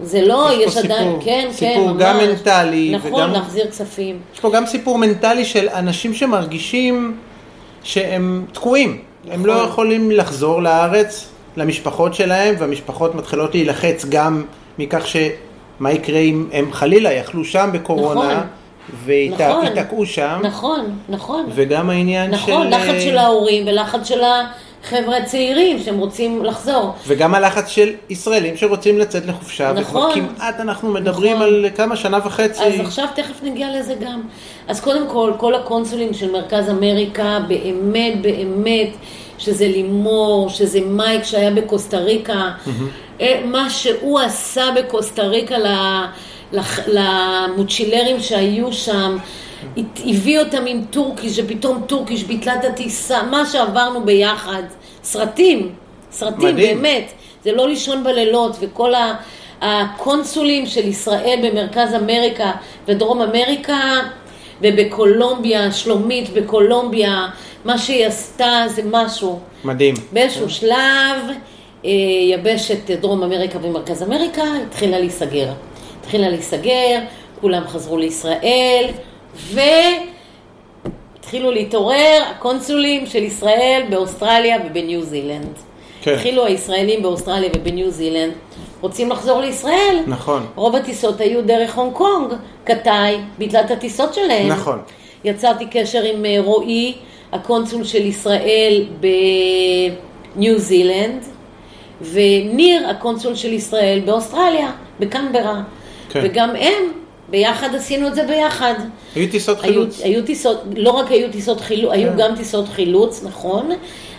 [0.02, 2.90] זה לא, יש, יש עדיין, סיפור, כן, סיפור כן, סיפור גם מנטלי.
[2.94, 4.18] נכון, וגם, להחזיר כספים.
[4.34, 7.16] יש פה גם סיפור מנטלי של אנשים שמרגישים
[7.82, 8.90] שהם תקועים.
[8.90, 9.34] נכון.
[9.34, 9.68] הם לא נכון.
[9.68, 14.44] יכולים לחזור לארץ, למשפחות שלהם, והמשפחות מתחילות להילחץ גם
[14.78, 18.24] מכך שמה יקרה אם הם חלילה יכלו שם בקורונה.
[18.24, 18.46] נכון.
[19.04, 20.40] וייתקעו נכון, שם.
[20.42, 21.46] נכון, נכון.
[21.54, 22.68] וגם העניין נכון, של...
[22.68, 24.20] נכון, לחץ של ההורים ולחץ של
[24.84, 26.94] החבר'ה הצעירים שהם רוצים לחזור.
[27.06, 29.72] וגם הלחץ של ישראלים שרוצים לצאת לחופשה.
[29.72, 30.10] נכון.
[30.10, 31.46] וכמעט אנחנו מדברים נכון.
[31.48, 32.62] על כמה שנה וחצי.
[32.62, 34.22] אז עכשיו תכף נגיע לזה גם.
[34.68, 38.88] אז קודם כל, כל הקונסולים של מרכז אמריקה, באמת, באמת,
[39.38, 43.22] שזה לימור, שזה מייק שהיה בקוסטה ריקה, mm-hmm.
[43.44, 45.56] מה שהוא עשה בקוסטה ריקה.
[46.86, 49.16] למוצ'ילרים שהיו שם,
[50.06, 54.62] הביא אותם עם טורקיש, שפתאום טורקיש ביטלה את הטיסה, מה שעברנו ביחד,
[55.02, 55.72] סרטים,
[56.10, 56.82] סרטים, מדהים.
[56.82, 57.12] באמת,
[57.44, 58.92] זה לא לישון בלילות, וכל
[59.60, 62.52] הקונסולים של ישראל במרכז אמריקה
[62.88, 63.80] ודרום אמריקה,
[64.62, 67.28] ובקולומביה, שלומית בקולומביה,
[67.64, 69.38] מה שהיא עשתה זה משהו.
[69.64, 69.94] מדהים.
[70.12, 71.16] באיזשהו שלב,
[71.84, 71.90] אה,
[72.30, 75.52] יבשת דרום אמריקה ומרכז אמריקה התחילה להיסגר.
[76.00, 76.98] התחילה להיסגר,
[77.40, 78.90] כולם חזרו לישראל,
[81.20, 85.58] והתחילו להתעורר הקונסולים של ישראל באוסטרליה ובניו זילנד.
[86.02, 86.14] כן.
[86.14, 88.32] התחילו הישראלים באוסטרליה ובניו זילנד,
[88.80, 89.98] רוצים לחזור לישראל.
[90.06, 90.46] נכון.
[90.54, 92.32] רוב הטיסות היו דרך הונג קונג,
[92.64, 94.48] קטאי, ביטלה את הטיסות שלהם.
[94.48, 94.78] נכון.
[95.24, 96.94] יצרתי קשר עם אה, רועי,
[97.32, 98.86] הקונסול של ישראל
[100.36, 101.24] בניו זילנד,
[102.12, 105.60] וניר, הקונסול של ישראל באוסטרליה, בקנברה.
[106.10, 106.20] כן.
[106.24, 106.92] וגם הם,
[107.30, 108.74] ביחד עשינו את זה ביחד.
[109.14, 110.00] היו טיסות חילוץ.
[110.00, 111.98] היו, היו טיסות, לא רק היו טיסות חילוץ, כן.
[111.98, 113.70] היו גם טיסות חילוץ, נכון,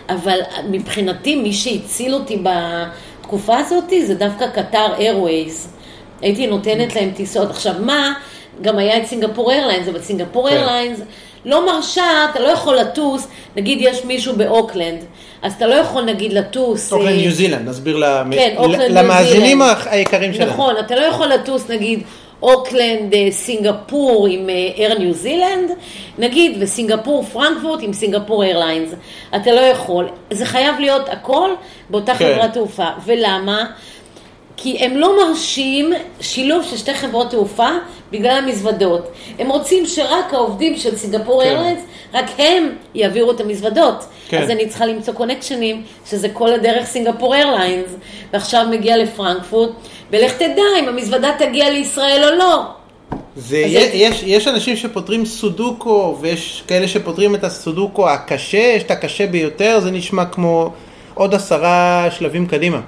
[0.08, 5.68] אבל מבחינתי מי שהציל אותי בתקופה הזאת זה דווקא קטר איירווייז.
[6.22, 7.50] הייתי נותנת להם טיסות.
[7.50, 8.12] עכשיו מה,
[8.62, 10.56] גם היה את סינגפור איירליינס, אבל סינגפור כן.
[10.56, 11.00] איירליינס
[11.44, 15.04] לא מרשה, אתה לא יכול לטוס, נגיד יש מישהו באוקלנד,
[15.42, 16.92] אז אתה לא יכול נגיד לטוס...
[16.92, 18.56] אוקלנד ניו זילנד, נסביר כן,
[18.90, 20.52] למאזינים היקרים שלנו.
[20.52, 22.02] נכון, אתה לא יכול לטוס נגיד
[22.42, 25.70] אוקלנד אה, סינגפור עם אייר ניו זילנד,
[26.18, 28.90] נגיד, וסינגפור פרנקפורט עם סינגפור איירליינס.
[29.36, 30.08] אתה לא יכול.
[30.30, 31.50] זה חייב להיות הכל
[31.90, 32.34] באותה כן.
[32.34, 32.88] חברת תעופה.
[33.04, 33.64] ולמה?
[34.62, 37.68] כי הם לא מרשים שילוב של שתי חברות תעופה
[38.12, 39.08] בגלל המזוודות.
[39.38, 41.48] הם רוצים שרק העובדים של סינגפור כן.
[41.48, 41.80] איירליינס,
[42.14, 44.04] רק הם יעבירו את המזוודות.
[44.28, 44.42] כן.
[44.42, 47.90] אז אני צריכה למצוא קונקשנים, שזה כל הדרך סינגפור איירליינס,
[48.32, 49.70] ועכשיו מגיע לפרנקפורט,
[50.12, 52.62] ולך תדע אם המזוודה תגיע לישראל או לא.
[53.36, 58.90] זה, יש, יש, יש אנשים שפותרים סודוקו, ויש כאלה שפותרים את הסודוקו הקשה, יש את
[58.90, 60.72] הקשה ביותר, זה נשמע כמו
[61.14, 62.80] עוד עשרה שלבים קדימה.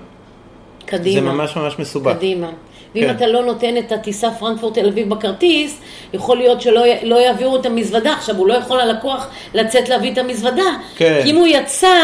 [0.86, 1.20] קדימה.
[1.20, 2.16] זה ממש ממש מסובך.
[2.16, 2.50] קדימה.
[2.94, 3.10] ואם כן.
[3.10, 5.80] אתה לא נותן את הטיסה פרנקפורט תל אביב בכרטיס,
[6.12, 8.12] יכול להיות שלא לא יעבירו את המזוודה.
[8.12, 10.76] עכשיו, הוא לא יכול הלקוח לצאת להביא את המזוודה.
[10.96, 11.20] כן.
[11.22, 11.96] כי אם הוא יצא,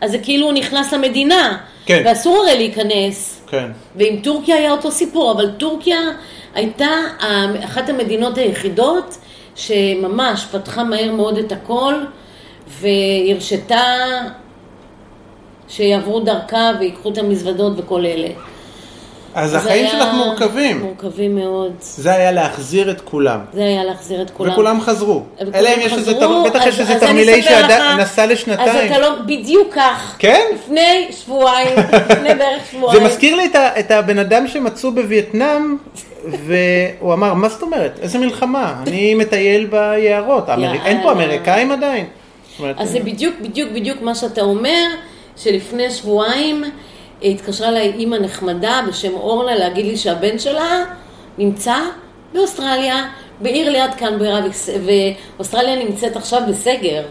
[0.00, 1.58] אז זה כאילו הוא נכנס למדינה.
[1.86, 2.02] כן.
[2.04, 3.40] ואסור הרי להיכנס.
[3.46, 3.66] כן.
[3.96, 6.00] ועם טורקיה היה אותו סיפור, אבל טורקיה
[6.54, 6.90] הייתה
[7.64, 9.18] אחת המדינות היחידות
[9.54, 11.94] שממש פתחה מהר מאוד את הכל
[12.68, 13.94] והרשתה
[15.68, 18.28] שיעברו דרכה ויקחו את המזוודות וכל אלה.
[19.36, 20.80] אז זה החיים שלך מורכבים.
[20.82, 21.72] מורכבים מאוד.
[21.80, 23.40] זה היה להחזיר את כולם.
[23.54, 24.52] זה היה להחזיר את כולם.
[24.52, 25.22] וכולם חזרו.
[25.54, 26.12] אלא אם יש איזה,
[26.46, 28.92] בטח אז- יש איזה אז תרמילי שנסע אז לשנתיים.
[28.92, 30.16] אתה לא, בדיוק כך.
[30.18, 30.40] כן?
[30.54, 31.76] לפני שבועיים,
[32.10, 33.04] לפני בערך זה שבועיים.
[33.04, 35.76] מזכיר לי את הבן אדם שמצאו בווייטנאם,
[36.24, 37.98] והוא אמר, מה זאת אומרת?
[38.02, 38.74] איזה מלחמה?
[38.86, 40.48] אני מטייל ביערות.
[40.84, 41.12] אין פה.
[41.12, 42.06] אמריקאים עדיין?
[42.78, 44.84] אז זה בדיוק, בדיוק, בדיוק מה שאתה אומר,
[45.36, 46.70] שלפני שבועיים אה,
[47.22, 50.84] התקשרה אליי אימא נחמדה בשם אורלה להגיד לי שהבן שלה
[51.38, 51.74] נמצא
[52.34, 53.04] באוסטרליה,
[53.40, 54.68] בעיר ליד קנברה, וס-
[55.36, 57.02] ואוסטרליה נמצאת עכשיו בסגר.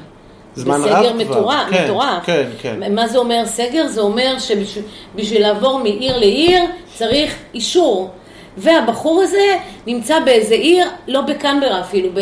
[0.55, 1.31] זמן בסגר רב כבר.
[1.39, 2.25] מטורף, כן, מטורף.
[2.25, 2.95] כן, כן.
[2.95, 3.87] מה זה אומר סגר?
[3.87, 6.63] זה אומר שבשביל לעבור מעיר לעיר
[6.95, 8.09] צריך אישור.
[8.57, 12.19] והבחור הזה נמצא באיזה עיר, לא בקנברה אפילו, ב,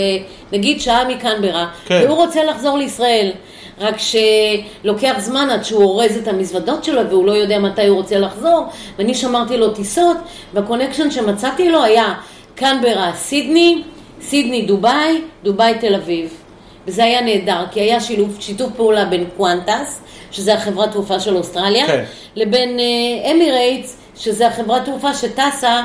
[0.52, 2.02] נגיד שעה מקנברה, כן.
[2.06, 3.32] והוא רוצה לחזור לישראל.
[3.80, 8.20] רק שלוקח זמן עד שהוא אורז את המזוודות שלו והוא לא יודע מתי הוא רוצה
[8.20, 8.66] לחזור
[8.98, 10.18] ואני שמרתי לו טיסות
[10.54, 12.14] והקונקשן שמצאתי לו היה
[12.56, 13.82] קנברה, סידני,
[14.22, 16.34] סידני, דובאי, דובאי, תל אביב.
[16.88, 20.02] וזה היה נהדר, כי היה שילוב, שיתוף פעולה בין קוונטס,
[20.32, 22.04] שזה החברת תעופה של אוסטרליה, כן.
[22.36, 25.84] לבין אה, אמירייטס, שזה החברת תעופה שטסה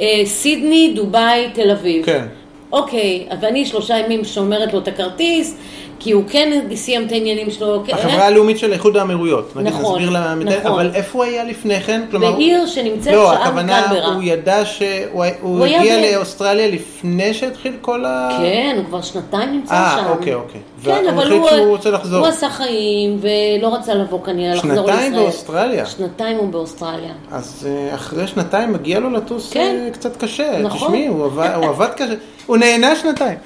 [0.00, 2.06] אה, סידני, דובאי, תל אביב.
[2.06, 2.24] כן.
[2.72, 5.56] אוקיי, ואני שלושה ימים שומרת לו את הכרטיס,
[5.98, 7.82] כי הוא כן סיים את העניינים שלו.
[7.86, 9.56] כן, החברה הלאומית של איחוד האמירויות.
[9.56, 10.72] נגיד, נכון, נסביר למדי, נכון.
[10.72, 12.02] אבל איפה הוא היה לפני כן?
[12.10, 14.14] כלומר, בעיר שנמצאת לא, שעה הכוונה, מקנברה.
[14.14, 18.28] הוא ידע שהוא הוא הגיע ב- לאוסטרליה לפני שהתחיל כל ה...
[18.40, 20.10] כן, הוא כבר שנתיים נמצא אה, שם.
[20.10, 20.60] אוקיי, אוקיי.
[20.84, 22.18] כן, אבל הוא, שהוא רוצה לחזור.
[22.20, 24.86] הוא עשה חיים ולא רצה לבוא כנראה לחזור לישראל.
[24.96, 25.86] שנתיים באוסטרליה.
[25.86, 27.12] שנתיים הוא באוסטרליה.
[27.32, 29.76] אז אה, אחרי שנתיים מגיע לו לטוס כן.
[29.86, 30.58] אה, קצת קשה.
[30.62, 30.88] נכון.
[30.88, 32.14] תשמעי, הוא עבד- הוא עבד קשה.
[32.46, 33.38] הוא נהנה שנתיים.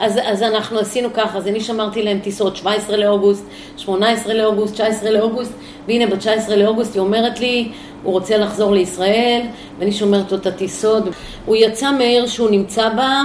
[0.00, 3.44] אז, אז אנחנו עשינו ככה, אז אני שמרתי להם טיסות 17 לאוגוסט,
[3.76, 5.52] 18 לאוגוסט, 19 לאוגוסט,
[5.88, 7.68] והנה ב-19 לאוגוסט היא אומרת לי,
[8.02, 9.40] הוא רוצה לחזור לישראל,
[9.78, 11.04] ואני שומרת לו את הטיסות.
[11.46, 13.22] הוא יצא מהעיר שהוא נמצא בה,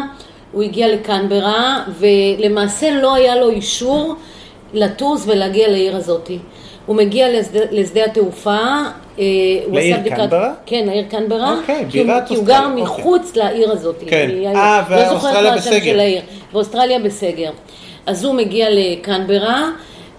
[0.52, 4.16] הוא הגיע לקנברה, ולמעשה לא היה לו אישור
[4.74, 6.39] לטוס ולהגיע לעיר הזאתי.
[6.86, 8.60] הוא מגיע לשדה, לשדה התעופה,
[9.65, 10.17] הוא לעיר עשה בדיקת...
[10.17, 10.53] קנברה?
[10.65, 11.55] כן, לעיר קנברה.
[11.59, 12.84] אוקיי, בירת כי הוא גר אוסטרליה, אוקיי.
[12.84, 14.03] מחוץ לעיר הזאת.
[14.07, 14.30] כן.
[14.55, 15.95] אה, לא ואוסטרליה בסגר.
[16.53, 17.51] ואוסטרליה בסגר.
[18.05, 19.69] אז הוא מגיע לקנברה,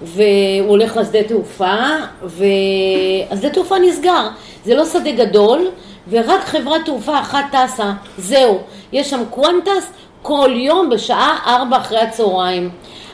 [0.03, 1.77] והוא הולך לשדה תעופה,
[2.23, 4.29] והשדה תעופה נסגר.
[4.65, 5.69] זה לא שדה גדול,
[6.11, 7.93] ורק חברת תעופה אחת טסה.
[8.19, 8.59] זהו.
[8.93, 9.93] יש שם קוונטס
[10.23, 12.71] כל יום בשעה ארבע אחרי הצהריים.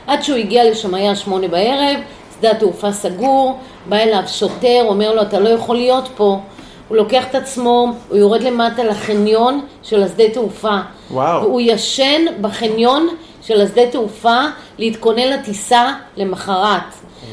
[0.07, 1.99] עד שהוא הגיע לשם היה שמונה בערב,
[2.39, 3.57] שדה התעופה סגור,
[3.89, 6.39] בא אליו שוטר, אומר לו, אתה לא יכול להיות פה.
[6.87, 10.77] הוא לוקח את עצמו, הוא יורד למטה לחניון של השדה תעופה.
[11.11, 11.41] וואו.
[11.41, 13.07] והוא ישן בחניון
[13.41, 14.39] של השדה תעופה
[14.77, 16.81] להתכונן לטיסה למחרת.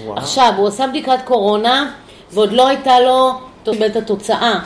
[0.04, 0.18] וואו.
[0.18, 1.90] עכשיו, הוא עשה בדיקת קורונה
[2.32, 3.32] ועוד לא הייתה לו
[3.86, 4.58] את התוצאה.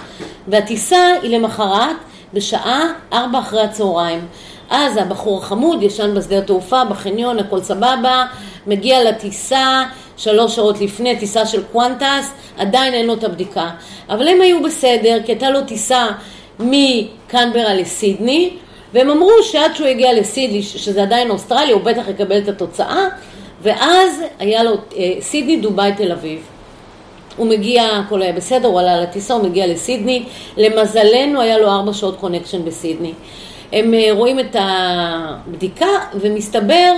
[0.49, 1.97] והטיסה היא למחרת
[2.34, 2.82] בשעה
[3.12, 4.26] ארבע אחרי הצהריים.
[4.70, 8.26] אז הבחור החמוד ישן בשדה התעופה, בחניון, הכל סבבה,
[8.66, 9.82] מגיע לטיסה,
[10.21, 13.71] שלוש שעות לפני, טיסה של קוונטס, עדיין אין לו את הבדיקה.
[14.09, 16.07] אבל הם היו בסדר, כי הייתה לו טיסה
[16.59, 18.51] מקנברה לסידני,
[18.93, 23.09] והם אמרו שעד שהוא יגיע לסידני, שזה עדיין אוסטרליה, הוא בטח יקבל את התוצאה,
[23.62, 26.41] ואז היה לו אה, סידני, דובאי, תל אביב.
[27.37, 30.25] הוא מגיע, הכל היה בסדר, הוא עלה לטיסה, הוא מגיע לסידני.
[30.57, 33.12] למזלנו היה לו ארבע שעות קונקשן בסידני.
[33.73, 36.93] הם אה, רואים את הבדיקה, ומסתבר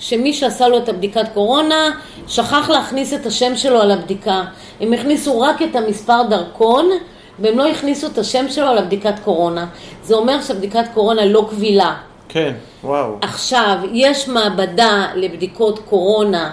[0.00, 1.90] שמי שעשה לו את הבדיקת קורונה,
[2.28, 4.42] שכח להכניס את השם שלו על הבדיקה.
[4.80, 6.90] הם הכניסו רק את המספר דרכון,
[7.38, 9.66] והם לא הכניסו את השם שלו על הבדיקת קורונה.
[10.02, 11.94] זה אומר שבדיקת קורונה לא קבילה.
[12.28, 13.16] כן, וואו.
[13.22, 16.52] עכשיו, יש מעבדה לבדיקות קורונה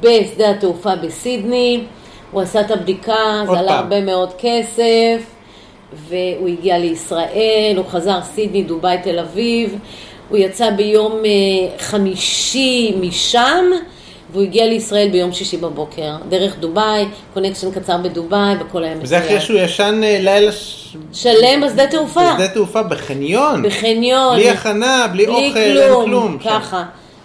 [0.00, 1.84] בשדה התעופה בסידני,
[2.30, 3.78] הוא עשה את הבדיקה, זה עלה.
[3.78, 5.24] הרבה מאוד כסף,
[5.92, 9.78] והוא הגיע לישראל, הוא חזר סידני, דובאי, תל אביב,
[10.30, 13.64] הוא יצא ביום אה, חמישי משם,
[14.32, 17.04] והוא הגיע לישראל ביום שישי בבוקר, דרך דובאי,
[17.34, 20.52] קונקשן קצר בדובאי, וכל היה וזה אחרי שהוא ישן אה, לילה
[21.12, 23.62] שלם בשדה תעופה, בשדה תעופה בחניון.
[23.62, 24.36] בחניון.
[24.36, 26.38] בלי הכנה, בלי בלי אוכל, אין כלום, כלום.
[26.38, 26.84] ככה,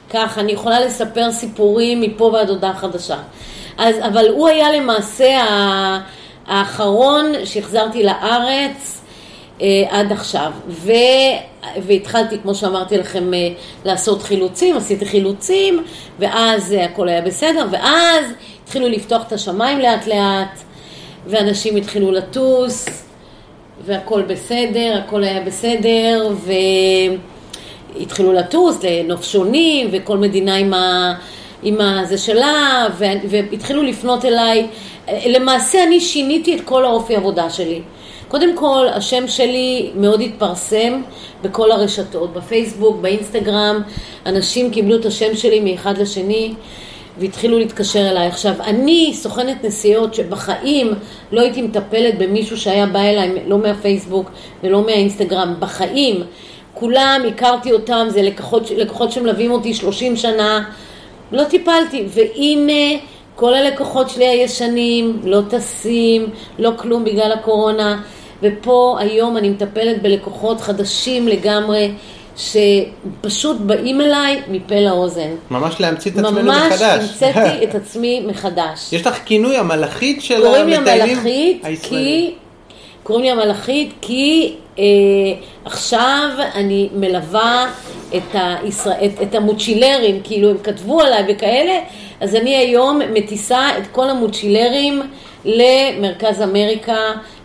[0.10, 0.42] ככה.
[0.42, 3.18] אני יכולה לספר סיפורים מפה ועד הודעה חדשה.
[3.78, 5.42] אז, אבל הוא היה למעשה
[6.48, 9.02] האחרון שהחזרתי לארץ
[9.90, 10.52] עד עכשיו.
[10.68, 10.92] ו,
[11.78, 13.50] והתחלתי, כמו שאמרתי לכם, אה,
[13.86, 15.84] לעשות חילוצים, עשיתי חילוצים,
[16.20, 18.26] ואז אה, הכל היה בסדר, ואז
[18.64, 20.60] התחילו לפתוח את השמיים לאט לאט,
[21.28, 22.86] ואנשים התחילו לטוס,
[23.86, 26.30] והכל בסדר, הכל היה בסדר,
[27.98, 31.14] והתחילו לטוס לנופשונים, וכל מדינה עם ה...
[31.64, 32.88] עם הזה שלה,
[33.28, 34.68] והתחילו לפנות אליי.
[35.26, 37.82] למעשה אני שיניתי את כל האופי העבודה שלי.
[38.36, 41.02] קודם כל, השם שלי מאוד התפרסם
[41.42, 43.82] בכל הרשתות, בפייסבוק, באינסטגרם,
[44.26, 46.54] אנשים קיבלו את השם שלי מאחד לשני
[47.20, 48.28] והתחילו להתקשר אליי.
[48.28, 50.94] עכשיו, אני סוכנת נסיעות שבחיים
[51.32, 54.32] לא הייתי מטפלת במישהו שהיה בא אליי, לא מהפייסבוק
[54.64, 56.24] ולא מהאינסטגרם, בחיים.
[56.74, 60.64] כולם, הכרתי אותם, זה לקוחות, לקוחות שמלווים אותי 30 שנה,
[61.32, 63.00] לא טיפלתי, והנה
[63.36, 66.30] כל הלקוחות שלי הישנים לא טסים,
[66.60, 68.02] לא כלום בגלל הקורונה,
[68.42, 71.92] ופה היום אני מטפלת בלקוחות חדשים לגמרי.
[72.38, 75.30] שפשוט באים אליי מפה לאוזן.
[75.52, 76.82] ממש להמציא את עצמנו מחדש.
[76.82, 78.94] ממש המצאתי את עצמי מחדש.
[78.94, 81.18] יש לך כינוי המלאכית של המטיילים
[81.64, 81.64] הישראלים?
[81.64, 82.34] קוראים לי המלאכית כי...
[83.04, 84.84] קוראים לי המלאכית כי אה,
[85.66, 87.72] עכשיו אני מלווה
[88.16, 91.80] את, הישראל, את, את המוצ'ילרים, כאילו הם כתבו עליי וכאלה,
[92.22, 95.02] אז אני היום מטיסה את כל המוצ'ילרים
[95.46, 96.98] למרכז אמריקה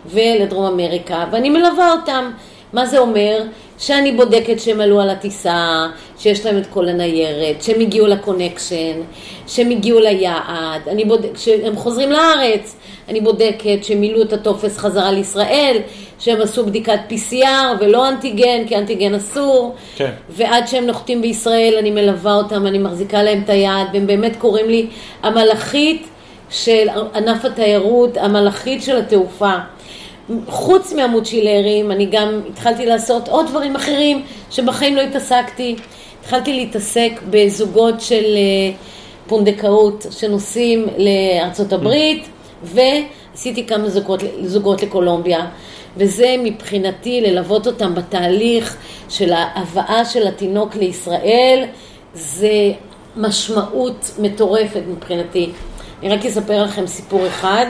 [0.05, 2.31] ולדרום אמריקה, ואני מלווה אותם.
[2.73, 3.43] מה זה אומר?
[3.79, 5.87] שאני בודקת שהם עלו על הטיסה,
[6.19, 9.01] שיש להם את כל הניירת, שהם הגיעו לקונקשן,
[9.47, 12.75] שהם הגיעו ליעד, אני בודק, שהם חוזרים לארץ,
[13.09, 15.77] אני בודקת שהם מילאו את הטופס חזרה לישראל,
[16.19, 17.47] שהם עשו בדיקת PCR
[17.79, 20.11] ולא אנטיגן, כי אנטיגן אסור, כן.
[20.29, 24.69] ועד שהם נוחתים בישראל אני מלווה אותם, אני מחזיקה להם את היד, והם באמת קוראים
[24.69, 24.87] לי
[25.23, 26.07] המלאכית
[26.51, 29.53] של ענף התיירות, המלאכית של התעופה.
[30.47, 35.75] חוץ מהמוצ'ילרים, אני גם התחלתי לעשות עוד דברים אחרים שבחיים לא התעסקתי.
[36.21, 38.73] התחלתי להתעסק בזוגות של אה,
[39.27, 42.27] פונדקאות שנוסעים לארצות הברית,
[42.63, 45.47] ועשיתי כמה זוגות, זוגות לקולומביה.
[45.97, 48.77] וזה מבחינתי ללוות אותם בתהליך
[49.09, 51.63] של ההבאה של התינוק לישראל,
[52.13, 52.71] זה
[53.17, 55.49] משמעות מטורפת מבחינתי.
[56.01, 57.65] אני רק אספר לכם סיפור אחד,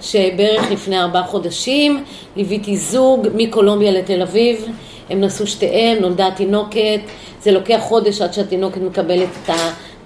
[0.00, 2.04] שבערך לפני ארבעה חודשים
[2.36, 4.66] ליוויתי זוג מקולומביה לתל אביב,
[5.10, 7.00] הם נסעו שתיהם, נולדה תינוקת,
[7.42, 9.50] זה לוקח חודש עד שהתינוקת מקבלת את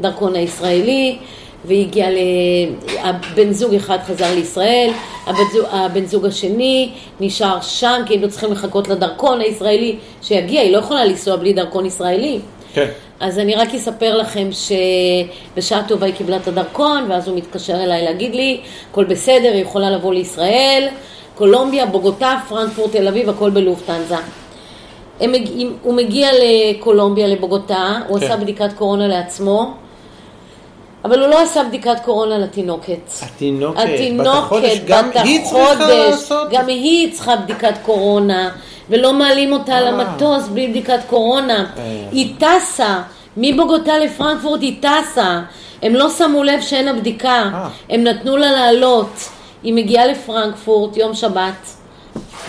[0.00, 1.18] הדרכון הישראלי,
[1.64, 2.16] והגיע ל...
[2.98, 4.90] הבן זוג אחד חזר לישראל,
[5.26, 6.90] הבן זוג, הבן זוג השני
[7.20, 11.86] נשאר שם, כי היינו צריכים לחכות לדרכון הישראלי שיגיע, היא לא יכולה לנסוע בלי דרכון
[11.86, 12.38] ישראלי.
[12.74, 12.88] כן.
[13.20, 18.04] אז אני רק אספר לכם שבשעה טובה היא קיבלה את הדרכון, ואז הוא מתקשר אליי
[18.04, 18.60] להגיד לי,
[18.90, 20.88] הכל בסדר, היא יכולה לבוא לישראל,
[21.34, 24.16] קולומביה, בוגוטה, פרנקפורט, תל אביב, הכל בלופטנזה.
[25.82, 28.26] הוא מגיע לקולומביה, לבוגוטה, הוא כן.
[28.26, 29.72] עשה בדיקת קורונה לעצמו,
[31.04, 33.10] אבל הוא לא עשה בדיקת קורונה לתינוקת.
[33.22, 36.48] התינוקת, התינוקת, בת החודש, גם היא צריכה לעשות?
[36.50, 38.50] גם היא צריכה בדיקת קורונה.
[38.91, 39.80] ולא מעלים אותה אה.
[39.80, 41.64] למטוס בלי בדיקת קורונה.
[41.76, 42.09] אה.
[42.12, 43.03] היא טסה,
[43.37, 45.41] מבוגוטה לפרנקפורט היא טסה.
[45.82, 47.68] הם לא שמו לב שאין הבדיקה, אה.
[47.91, 49.28] הם נתנו לה לעלות.
[49.62, 51.66] היא מגיעה לפרנקפורט יום שבת,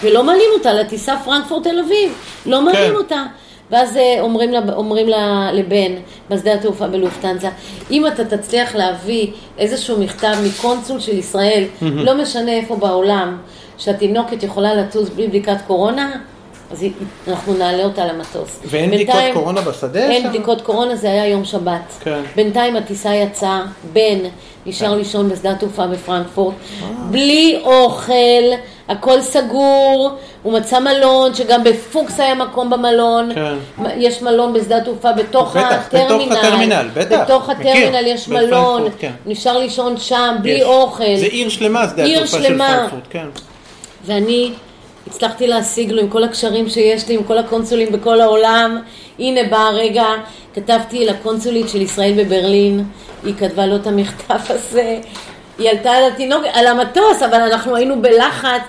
[0.02, 2.14] ולא מעלים אותה לטיסה פרנקפורט תל אביב,
[2.46, 2.96] לא מעלים כן.
[2.96, 3.24] אותה.
[3.72, 5.92] ואז אומרים, לה, אומרים לה, לבן
[6.30, 7.50] בשדה התעופה בלופטנזה,
[7.92, 9.28] אם אתה תצליח להביא
[9.58, 13.38] איזשהו מכתב מקונסול של ישראל, לא משנה איפה בעולם,
[13.78, 16.12] שהתינוקת יכולה לטוס בלי בדיקת קורונה,
[16.72, 16.86] אז
[17.28, 18.60] אנחנו נעלה אותה למטוס.
[18.66, 20.00] ואין בינתיים, בדיקות קורונה בשדה?
[20.00, 20.30] אין שם?
[20.30, 21.94] בדיקות קורונה, זה היה יום שבת.
[22.00, 22.22] כן.
[22.36, 23.62] בינתיים הטיסה יצאה,
[23.94, 24.20] בן
[24.66, 24.98] נשאר כן.
[24.98, 26.88] לישון בשדה התעופה בפרנקפורט, אה.
[27.12, 28.14] בלי אוכל,
[28.90, 30.12] הכל סגור,
[30.44, 33.30] הוא מצא מלון, שגם בפוקס היה מקום במלון.
[33.36, 33.56] כן.
[33.98, 36.26] יש מלון בשדה התעופה בתוך בטח, הטרמינל.
[36.26, 37.20] בתוך הטרמינל, בטח.
[37.24, 39.12] בתוך הטרמינל יש מלון, כן.
[39.26, 40.64] נשאר לישון שם, בלי יש.
[40.64, 41.04] אוכל.
[41.18, 43.28] זה עיר שלמה, שדה התעופה של פרנקפורט, כן.
[44.08, 44.52] ואני
[45.08, 48.82] הצלחתי להשיג לו עם כל הקשרים שיש לי, עם כל הקונסולים בכל העולם.
[49.20, 50.06] הנה בא הרגע,
[50.54, 52.84] כתבתי לקונסולית של ישראל בברלין,
[53.24, 55.00] היא כתבה לו את המכתב הזה.
[55.60, 58.62] היא עלתה על התינוק, על המטוס, אבל אנחנו היינו בלחץ,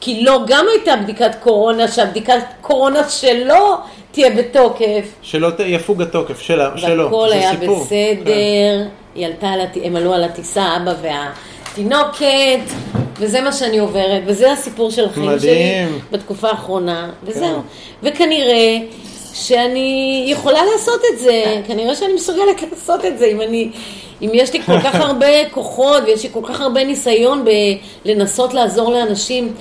[0.00, 3.76] כי לא, גם הייתה בדיקת קורונה, שהבדיקת קורונה שלו
[4.10, 5.14] תהיה בתוקף.
[5.22, 7.84] שלא יפוג התוקף, שלה, שלו, והכל היה סיפור.
[7.84, 8.86] בסדר, כן.
[9.14, 10.92] היא עלתה על, הם עלו על הטיסה, אבא
[11.78, 12.74] והתינוקת,
[13.18, 15.38] וזה מה שאני עוברת, וזה הסיפור של החיים מדהים.
[15.40, 17.56] שלי בתקופה האחרונה, וזהו.
[18.02, 18.08] כן.
[18.08, 18.78] וכנראה
[19.34, 23.70] שאני יכולה לעשות את זה, כנראה שאני מסוגלת לעשות את זה, אם אני,
[24.22, 27.44] אם יש לי כל כך הרבה כוחות ויש לי כל כך הרבה ניסיון
[28.04, 29.54] בלנסות לעזור לאנשים,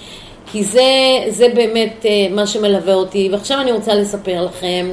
[0.52, 0.84] כי זה,
[1.30, 3.30] זה באמת אה, מה שמלווה אותי.
[3.32, 4.90] ועכשיו אני רוצה לספר לכם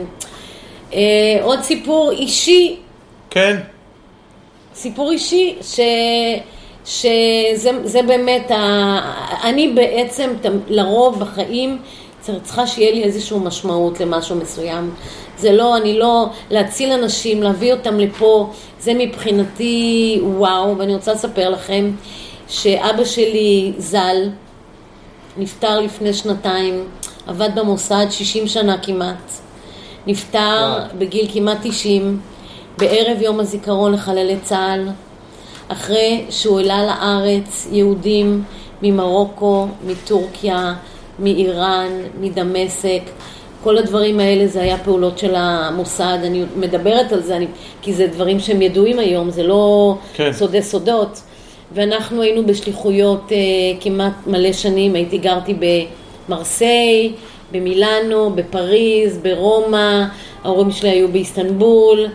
[0.93, 1.01] אה,
[1.43, 2.77] עוד סיפור אישי.
[3.31, 3.57] כן.
[4.75, 5.81] סיפור אישי, ש...
[6.85, 9.01] שזה באמת, ה...
[9.45, 10.31] אני בעצם
[10.69, 11.79] לרוב בחיים
[12.43, 14.91] צריכה שיהיה לי איזושהי משמעות למשהו מסוים.
[15.39, 21.51] זה לא, אני לא, להציל אנשים, להביא אותם לפה, זה מבחינתי וואו, ואני רוצה לספר
[21.51, 21.91] לכם
[22.49, 24.29] שאבא שלי ז"ל
[25.37, 26.85] נפטר לפני שנתיים,
[27.27, 29.33] עבד במוסד 60 שנה כמעט,
[30.07, 30.99] נפטר וואו.
[30.99, 32.21] בגיל כמעט 90,
[32.79, 34.89] בערב יום הזיכרון לחללי צה"ל,
[35.75, 38.43] אחרי שהוא העלה לארץ יהודים
[38.83, 40.75] ממרוקו, מטורקיה,
[41.19, 43.03] מאיראן, מדמשק,
[43.65, 47.47] כל הדברים האלה זה היה פעולות של המוסד, אני מדברת על זה, אני,
[47.83, 50.33] כי זה דברים שהם ידועים היום, זה לא כן.
[50.33, 51.21] סודי סודות.
[51.73, 53.37] ואנחנו היינו בשליחויות אה,
[53.81, 55.55] כמעט מלא שנים, הייתי גרתי
[56.29, 57.13] במרסיי,
[57.53, 60.05] במילאנו, בפריז, ברומא,
[60.45, 62.07] ההורים שלי היו באיסטנבול,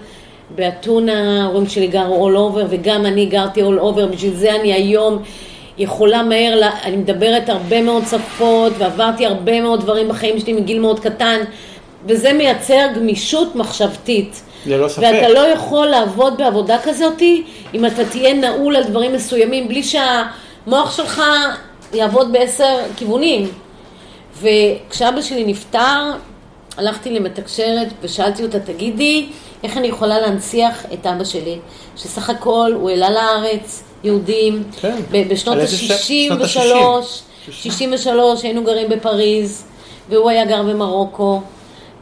[0.55, 5.23] באתונה, ההורים שלי גרו all over וגם אני גרתי all over, בשביל זה אני היום
[5.77, 10.99] יכולה מהר, אני מדברת הרבה מאוד שפות ועברתי הרבה מאוד דברים בחיים שלי מגיל מאוד
[10.99, 11.39] קטן
[12.05, 14.41] וזה מייצר גמישות מחשבתית.
[14.65, 15.03] ללא ספק.
[15.03, 17.21] ואתה לא יכול לעבוד בעבודה כזאת
[17.73, 21.21] אם אתה תהיה נעול על דברים מסוימים בלי שהמוח שלך
[21.93, 23.47] יעבוד בעשר כיוונים.
[24.41, 26.11] וכשאבא שלי נפטר,
[26.79, 29.29] הלכתי למתקשרת ושאלתי אותה, תגידי,
[29.63, 31.57] איך אני יכולה להנציח את אבא שלי,
[31.95, 34.95] שסך הכל הוא העלה לארץ, יהודים, כן.
[35.11, 36.41] בשנות ה-63,
[37.51, 39.63] 63 היינו גרים בפריז,
[40.09, 41.41] והוא היה גר במרוקו,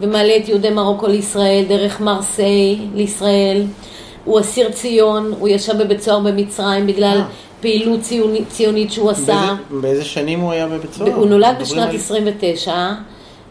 [0.01, 3.65] ומעלה את יהודי מרוקו לישראל, דרך מרסיי לישראל.
[4.25, 7.25] הוא אסיר ציון, הוא ישב בבית סוהר במצרים בגלל אה.
[7.61, 9.55] פעילות ציונית, ציונית שהוא עשה.
[9.69, 11.15] באיזה, באיזה שנים הוא היה בבית סוהר?
[11.15, 11.95] הוא נולד בשנת על...
[11.95, 12.93] 29,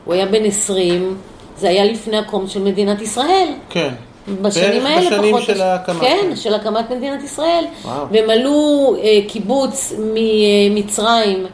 [0.07, 1.17] הוא היה בן 20,
[1.59, 3.49] זה היה לפני הקום של מדינת ישראל.
[3.71, 3.95] כן.
[4.43, 5.47] בשנים האלה בשנים פחות.
[5.47, 6.01] של ההקמה.
[6.01, 7.65] כן, של הקמת מדינת ישראל.
[7.85, 8.07] וואו.
[8.11, 11.47] והם עלו אה, קיבוץ ממצרים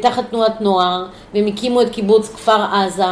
[0.00, 3.04] תחת תנועת נוער, והם הקימו את קיבוץ כפר עזה.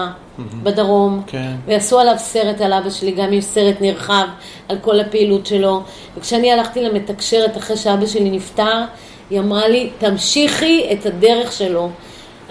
[0.62, 1.52] בדרום, כן.
[1.66, 4.26] ועשו עליו סרט על אבא שלי, גם יש סרט נרחב
[4.68, 5.82] על כל הפעילות שלו.
[6.16, 8.84] וכשאני הלכתי למתקשרת אחרי שאבא שלי נפטר,
[9.30, 11.90] היא אמרה לי, תמשיכי את הדרך שלו.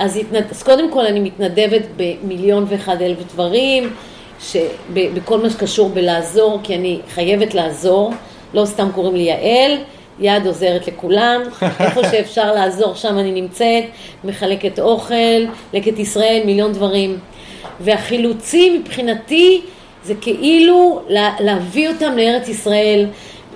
[0.01, 0.43] אז, התנד...
[0.51, 3.93] אז קודם כל אני מתנדבת במיליון ואחד אלף דברים.
[4.41, 8.11] שבכל מה שקשור בלעזור, כי אני חייבת לעזור,
[8.53, 9.77] לא סתם קוראים לי יעל,
[10.19, 11.41] יד עוזרת לכולם,
[11.79, 13.83] איפה שאפשר לעזור שם אני נמצאת,
[14.23, 17.17] מחלקת אוכל, לקט ישראל, מיליון דברים.
[17.79, 19.61] והחילוצים מבחינתי
[20.03, 21.01] זה כאילו
[21.39, 23.05] להביא אותם לארץ ישראל,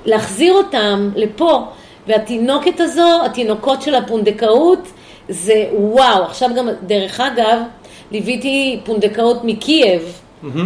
[0.06, 1.64] להחזיר אותם לפה.
[2.08, 4.88] והתינוקת הזו, התינוקות של הפונדקאות,
[5.30, 6.24] זה וואו.
[6.24, 7.58] עכשיו גם, דרך אגב,
[8.12, 10.22] ליוויתי פונדקאות מקייב.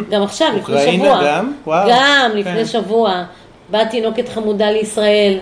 [0.10, 1.10] גם עכשיו, לפני שבוע.
[1.10, 1.54] אוקראינה גם?
[1.68, 1.90] וואו.
[1.90, 2.66] גם, לפני כן.
[2.66, 3.24] שבוע.
[3.70, 5.40] באה תינוקת חמודה לישראל.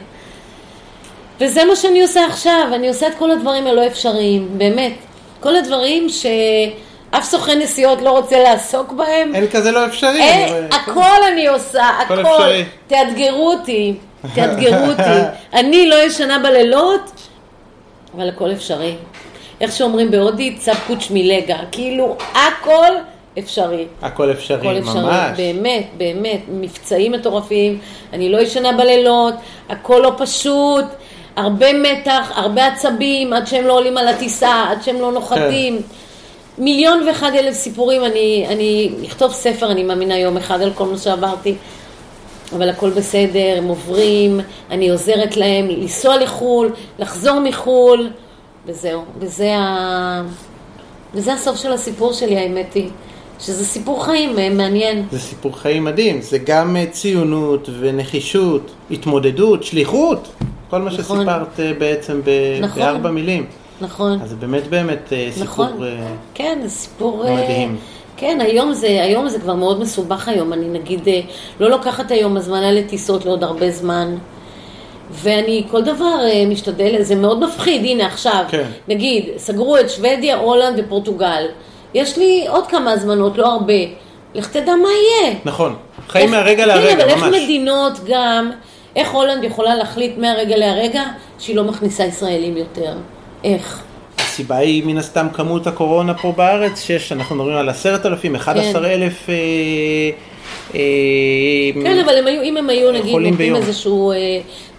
[1.40, 4.94] וזה מה שאני עושה עכשיו, אני עושה את כל הדברים הלא אפשריים, באמת.
[5.40, 9.36] כל הדברים שאף סוכן נסיעות לא רוצה לעסוק בהם.
[9.36, 10.22] אין כזה לא אפשרי.
[10.22, 12.22] אין, הכל אני עושה, הכל.
[12.22, 12.66] אפשרי.
[12.88, 13.94] תאתגרו אותי,
[14.36, 15.22] תאתגרו אותי.
[15.60, 17.12] אני לא ישנה בלילות,
[18.16, 18.96] אבל הכל אפשרי.
[19.62, 22.92] איך שאומרים בהודית, צב קוצ' מלגה, כאילו הכל
[23.40, 23.86] אפשרי.
[24.02, 25.38] הכל אפשרי, הכל אפשרי, ממש.
[25.38, 27.80] באמת, באמת, מבצעים מטורפים,
[28.14, 29.34] אני לא ישנה בלילות,
[29.70, 30.86] הכל לא פשוט,
[31.36, 35.78] הרבה מתח, הרבה עצבים, עד שהם לא עולים על הטיסה, עד שהם לא נוחתים.
[35.78, 36.64] כן.
[36.64, 40.98] מיליון ואחד אלף סיפורים, אני, אני אכתוב ספר, אני מאמינה יום אחד על כל מה
[40.98, 41.56] שעברתי.
[42.56, 44.40] אבל הכל בסדר, הם עוברים,
[44.72, 46.70] אני עוזרת להם לנסוע לחו"ל,
[47.00, 48.10] לחזור מחו"ל,
[48.66, 49.02] וזהו.
[49.20, 50.24] וזה, ה...
[51.14, 52.90] וזה הסוף של הסיפור שלי, האמת היא.
[53.40, 55.06] שזה סיפור חיים אה, מעניין.
[55.12, 60.28] זה סיפור חיים מדהים, זה גם אה, ציונות ונחישות, התמודדות, שליחות,
[60.70, 61.18] כל מה נכון.
[61.18, 62.82] שסיפרת אה, בעצם ב- נכון.
[62.82, 63.46] בארבע מילים.
[63.82, 64.20] נכון.
[64.22, 65.84] אז זה באמת באמת סיפור נכון.
[66.34, 67.78] כן, סיפור מדהים.
[68.18, 71.08] כן, היום זה, היום זה כבר מאוד מסובך היום, אני נגיד
[71.60, 74.16] לא לוקחת היום הזמנה לטיסות לעוד הרבה זמן.
[75.12, 76.16] ואני כל דבר
[76.48, 78.64] משתדלת, זה מאוד מפחיד, הנה עכשיו, כן.
[78.88, 81.46] נגיד, סגרו את שוודיה, הולנד ופורטוגל.
[81.94, 83.74] יש לי עוד כמה הזמנות, לא הרבה.
[84.36, 85.36] לך תדע מה יהיה.
[85.46, 85.76] נכון,
[86.08, 87.14] חיים איך, מהרגע כן, להרגע, ממש.
[87.14, 88.52] כן, אבל איך מדינות גם,
[88.96, 91.04] איך הולנד יכולה להחליט מהרגע להרגע
[91.40, 92.94] שהיא לא מכניסה ישראלים יותר?
[93.44, 93.84] איך?
[94.38, 98.58] הסיבה היא מן הסתם כמות הקורונה פה בארץ, שיש, אנחנו מדברים על עשרת אלפים, אחד
[98.58, 99.36] עשר אלף אה,
[101.84, 103.56] כן, אבל הם היו, אם הם היו, נגיד, נותנים.
[103.56, 104.14] איזשהו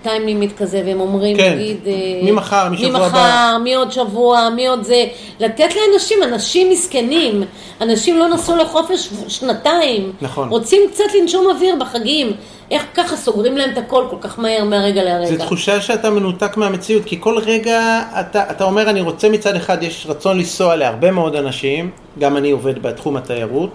[0.03, 1.55] טיים לימיט כזה, והם אומרים, כן.
[1.55, 1.77] נגיד...
[1.87, 1.93] אה,
[2.33, 3.57] ממחר, משבוע ממחר, הבא.
[3.65, 5.07] מעוד שבוע, מעוד זה.
[5.41, 7.43] לתת לאנשים, אנשים מסכנים.
[7.81, 10.13] אנשים לא נסעו לחופש שנתיים.
[10.21, 10.49] נכון.
[10.49, 12.33] רוצים קצת לנשום אוויר בחגים.
[12.71, 15.27] איך ככה סוגרים להם את הכל כל כך מהר, מהרגע להרגע.
[15.27, 19.83] זו תחושה שאתה מנותק מהמציאות, כי כל רגע אתה, אתה אומר, אני רוצה מצד אחד,
[19.83, 23.71] יש רצון לנסוע להרבה מאוד אנשים, גם אני עובד בתחום התיירות.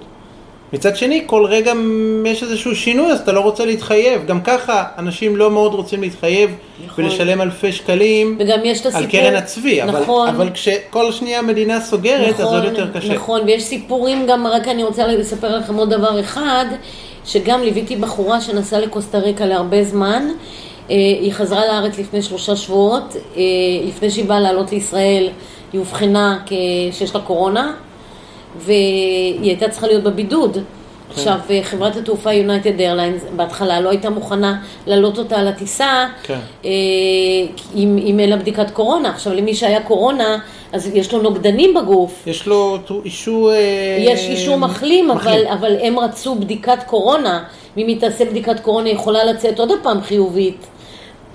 [0.74, 1.74] מצד שני, כל רגע
[2.26, 4.26] יש איזשהו שינוי, אז אתה לא רוצה להתחייב.
[4.26, 6.50] גם ככה, אנשים לא מאוד רוצים להתחייב
[6.86, 7.06] נכון.
[7.06, 9.06] ולשלם אלפי שקלים וגם יש את על.
[9.06, 9.84] קרן הצבי.
[9.84, 10.28] אבל, נכון.
[10.30, 13.14] אבל כשכל שנייה המדינה סוגרת, אז עוד יותר קשה.
[13.14, 16.66] נכון, ויש סיפורים גם, רק אני רוצה לספר לכם עוד דבר אחד,
[17.26, 20.24] שגם ליוויתי בחורה שנסעה לקוסטה ריקה להרבה זמן.
[20.90, 23.42] אה, היא חזרה לארץ לפני שלושה שבועות, אה,
[23.88, 25.30] לפני שהיא באה לעלות לישראל,
[25.74, 26.40] היא אובחנה
[26.92, 27.74] שיש לה קורונה,
[28.58, 30.58] והיא הייתה צריכה להיות בבידוד.
[31.10, 36.40] עכשיו, אה, חברת התעופה יונייטד איירליינס בהתחלה לא הייתה מוכנה להעלות אותה על הטיסה כן.
[36.66, 36.70] אה,
[37.76, 39.10] אם, אם אין לה בדיקת קורונה.
[39.10, 40.38] עכשיו, למי שהיה קורונה,
[40.72, 42.24] אז יש לו נוגדנים בגוף.
[42.28, 43.52] יש לו אישור...
[43.52, 43.58] אה,
[44.00, 47.44] יש אישור מחלים, אבל, אבל הם רצו בדיקת קורונה.
[47.78, 50.68] אם היא תעשה בדיקת קורונה, היא יכולה לצאת עוד פעם חיובית.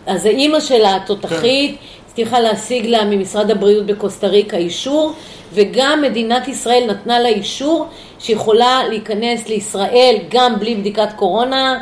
[0.07, 1.77] אז האימא שלה, התותחית,
[2.13, 5.13] הצליחה להשיג לה ממשרד הבריאות בקוסטה ריקה אישור,
[5.55, 7.87] וגם מדינת ישראל נתנה לה אישור
[8.19, 11.81] שיכולה להיכנס לישראל גם בלי בדיקת קורונה,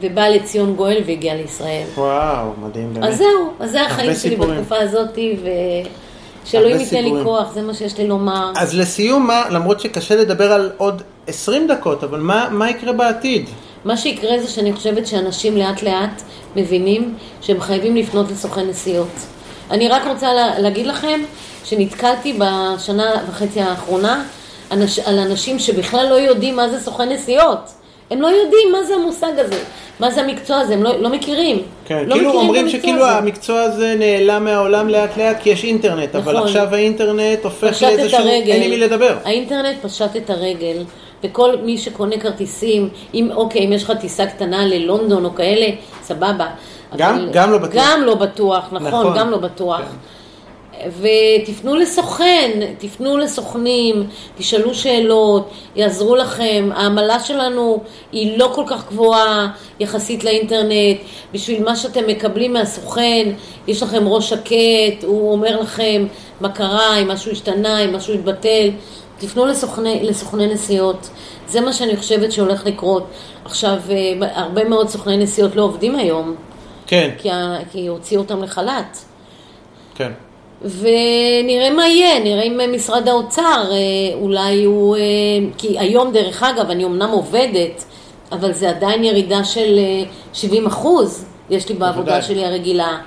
[0.00, 1.84] ובאה לציון גואל והגיעה לישראל.
[1.94, 3.08] וואו, מדהים באמת.
[3.08, 4.54] אז זהו, אז זה החיים שלי סיפורים.
[4.54, 5.18] בתקופה הזאת,
[6.44, 7.24] ושאלוהים הרבה ייתן לי.
[7.24, 8.52] כוח, זה מה שיש לי לומר.
[8.56, 13.48] אז לסיום, מה, למרות שקשה לדבר על עוד 20 דקות, אבל מה, מה יקרה בעתיד?
[13.88, 16.22] מה שיקרה זה שאני חושבת שאנשים לאט לאט
[16.56, 19.08] מבינים שהם חייבים לפנות לסוכן נסיעות.
[19.70, 21.20] אני רק רוצה לה, להגיד לכם
[21.64, 24.24] שנתקלתי בשנה וחצי האחרונה
[24.72, 27.58] אנש, על אנשים שבכלל לא יודעים מה זה סוכן נסיעות.
[28.10, 29.58] הם לא יודעים מה זה המושג הזה,
[30.00, 31.62] מה זה המקצוע הזה, הם לא, לא מכירים.
[31.84, 33.18] כן, לא כאילו מכירים אומרים שכאילו הזה.
[33.18, 36.46] המקצוע הזה נעלם מהעולם לאט לאט כי יש אינטרנט, אבל נכון.
[36.46, 38.18] עכשיו האינטרנט הופך לאיזשהו.
[38.28, 39.18] אין עם מי לדבר.
[39.24, 40.82] האינטרנט פשט את הרגל,
[41.24, 45.66] וכל מי שקונה כרטיסים, אם אוקיי, אם יש לך טיסה קטנה ללונדון או כאלה,
[46.02, 46.46] סבבה.
[46.96, 47.74] גם- אבל- גם לא בטוח.
[47.76, 49.18] גם לא בטוח, נכון, נכון.
[49.18, 49.78] גם לא בטוח.
[49.78, 49.84] כן.
[51.00, 54.06] ותפנו לסוכן, תפנו לסוכנים,
[54.38, 56.70] תשאלו שאלות, יעזרו לכם.
[56.74, 59.48] העמלה שלנו היא לא כל כך גבוהה
[59.80, 60.96] יחסית לאינטרנט.
[61.32, 63.28] בשביל מה שאתם מקבלים מהסוכן,
[63.66, 66.06] יש לכם ראש שקט, הוא אומר לכם
[66.40, 68.70] מה קרה, אם משהו השתנה, אם משהו התבטל.
[69.18, 71.08] תפנו לסוכני, לסוכני נסיעות.
[71.48, 73.06] זה מה שאני חושבת שהולך לקרות.
[73.44, 76.34] עכשיו, אה, הרבה מאוד סוכני נסיעות לא עובדים היום,
[76.86, 78.98] כן, כי, ה- כי הוציאו אותם לחל"ת.
[79.94, 80.12] כן.
[80.62, 83.76] ונראה מה יהיה, נראה אם משרד האוצר, אה,
[84.14, 84.96] אולי הוא...
[84.96, 85.00] אה,
[85.58, 87.84] כי היום, דרך אגב, אני אמנם עובדת,
[88.32, 90.02] אבל זה עדיין ירידה של אה,
[90.32, 92.22] 70 אחוז, יש לי בעבודה בוודאי.
[92.22, 92.98] שלי הרגילה.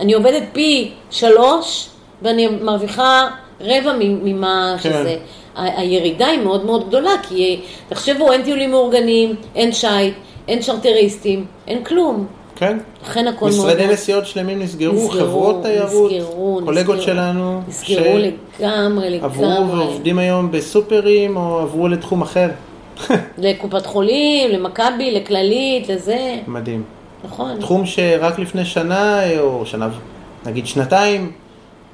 [0.00, 1.86] אני עובדת פי שלוש,
[2.22, 3.28] ואני מרוויחה
[3.60, 4.90] רבע ממה כן.
[4.90, 5.16] שזה.
[5.56, 10.14] הירידה היא מאוד מאוד גדולה, כי תחשבו, אין טיולים מאורגנים, אין שייט,
[10.48, 12.26] אין צ'רטריסטים, אין כלום.
[12.56, 12.78] כן.
[13.02, 13.58] לכן הכל מאוד...
[13.58, 17.14] משרדי נסיעות שלמים נסגרו, נסגרו, חברות תיירות, נסגרו, קולגות נסגרו.
[17.14, 19.78] שלנו, נסגרו לגמרי, שעברו לגמרי.
[19.78, 22.48] ועובדים היום בסופרים או עברו לתחום אחר.
[23.38, 26.82] לקופת חולים, למכבי, לכללית, לזה, מדהים.
[27.24, 27.60] נכון.
[27.60, 29.88] תחום שרק לפני שנה, או שנה,
[30.46, 31.32] נגיד שנתיים,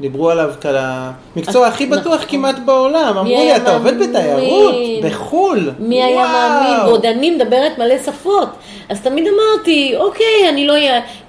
[0.01, 0.51] דיברו עליו
[1.35, 2.25] כמקצוע אז- הכי בטוח.
[2.29, 3.19] כמעט בעולם.
[3.19, 5.71] אמרו לי, אתה עובד מאמין?" בתיירות, בחו"ל.
[5.79, 6.81] מי היה וואו." מאמין?
[6.87, 8.49] ועוד אני מדברת מלא שפות.
[8.89, 10.75] אז תמיד אמרתי, אוקיי, אני לא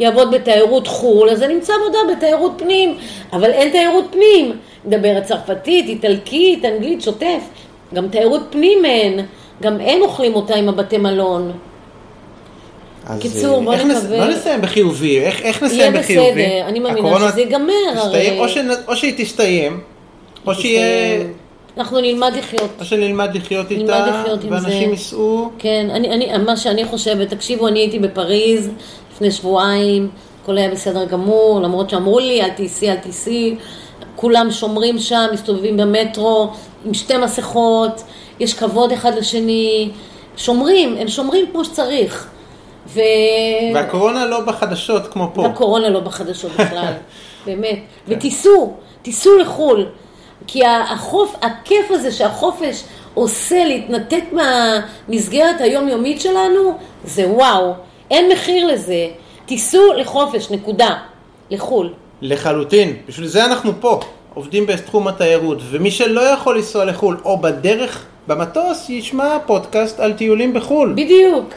[0.05, 2.97] אעבוד בתיירות חו"ל, אז אני אמצא עבודה בתיירות פנים.
[3.34, 4.51] אבל אין תיירות פנים.
[4.86, 7.41] מדברת צרפתית, איטלקית, אנגלית, שוטף.
[7.93, 9.20] גם תיירות פנים אין.
[9.61, 11.51] גם הם אוכלים אותה עם הבתי מלון.
[13.10, 14.18] אז, קיצור, אה, בוא נקווה.
[14.26, 16.45] בוא נסיים בחיובי, איך, איך יהיה נסיים בחיובי?
[16.45, 18.68] בסדר, אני מאמינה הקורונה שזה ייגמר, הרי- או, שנ...
[18.88, 19.80] או שהיא תסתיים,
[20.47, 21.24] או שיהיה...
[21.78, 22.70] אנחנו נלמד לחיות.
[22.80, 24.91] או שנלמד לחיות נלמד איתה, לחיות עם ואנשים זה.
[24.91, 25.49] ייסעו.
[25.60, 28.70] כן, אני, אני, מה שאני חושבת, תקשיבו, אני הייתי בפריז
[29.14, 30.10] לפני שבועיים,
[30.43, 33.55] הכל היה בסדר גמור, למרות שאמרו לי, אל תיסעי, אל תיסעי,
[34.16, 36.47] כולם שומרים שם, מסתובבים במטרו
[36.86, 38.03] עם שתי מסכות,
[38.39, 39.89] יש כבוד אחד לשני,
[40.38, 42.28] שומרים, הם שומרים כמו שצריך.
[42.88, 42.99] ו...
[43.73, 45.45] והקורונה לא בחדשות כמו פה.
[45.45, 46.93] הקורונה לא בחדשות בכלל,
[47.45, 47.79] באמת.
[48.07, 49.85] ותיסעו, תיסעו לחו"ל.
[50.47, 52.83] כי החוף, הכיף הזה שהחופש
[53.13, 57.73] עושה להתנתק מהמסגרת היומיומית שלנו, זה וואו.
[58.11, 59.07] אין מחיר לזה.
[59.45, 60.95] תיסעו לחופש, נקודה.
[61.51, 61.93] לחו"ל.
[62.21, 63.99] לחלוטין, בשביל זה אנחנו פה,
[64.33, 70.53] עובדים בתחום התיירות, ומי שלא יכול לנסוע לחו"ל, או בדרך במטוס ישמע פודקאסט על טיולים
[70.53, 70.93] בחו"ל.
[70.93, 71.53] בדיוק.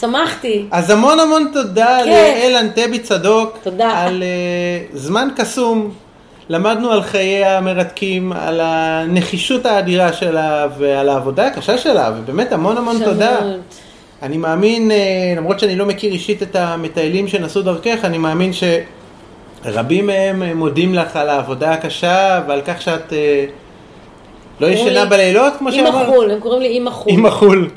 [0.00, 0.64] שמחתי.
[0.70, 2.06] אז המון המון תודה כיף.
[2.06, 3.58] ליעל אנטבי צדוק.
[3.62, 3.90] תודה.
[3.90, 4.22] על
[4.92, 5.90] uh, זמן קסום.
[6.50, 13.04] למדנו על חייה המרתקים, על הנחישות האדירה שלה ועל העבודה הקשה שלה, ובאמת המון המון
[13.04, 13.36] תודה.
[13.40, 13.60] שמות.
[14.22, 14.96] אני מאמין, אה,
[15.36, 18.50] למרות שאני לא מכיר אישית את המטיילים שנסעו דרכך, אני מאמין
[19.64, 23.44] שרבים מהם מודים לך על העבודה הקשה ועל כך שאת אה,
[24.60, 26.06] לא ישנה לי בלילות, כמו אימא שאמרת.
[26.06, 27.12] חו"ל, הם קוראים לי אימא חו"ל.
[27.12, 27.68] אימא חו"ל.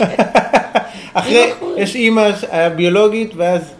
[1.14, 1.74] אחרי, אימא חו"ל.
[1.78, 3.74] יש אימא הביולוגית ואז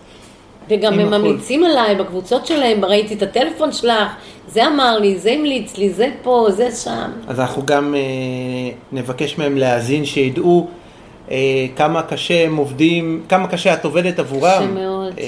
[0.69, 1.19] וגם הם חו"ל.
[1.19, 4.13] ממליצים עליי בקבוצות שלהם, ראיתי את הטלפון שלך,
[4.49, 7.11] זה אמר לי, זה המליץ לי, זה פה, זה שם.
[7.29, 8.01] אז אנחנו גם אה,
[8.93, 10.69] נבקש מהם להאזין, שידעו
[11.31, 14.63] אה, כמה קשה הם עובדים, כמה קשה את עובדת עבורם.
[14.63, 15.13] קשה מאוד.
[15.19, 15.25] אה,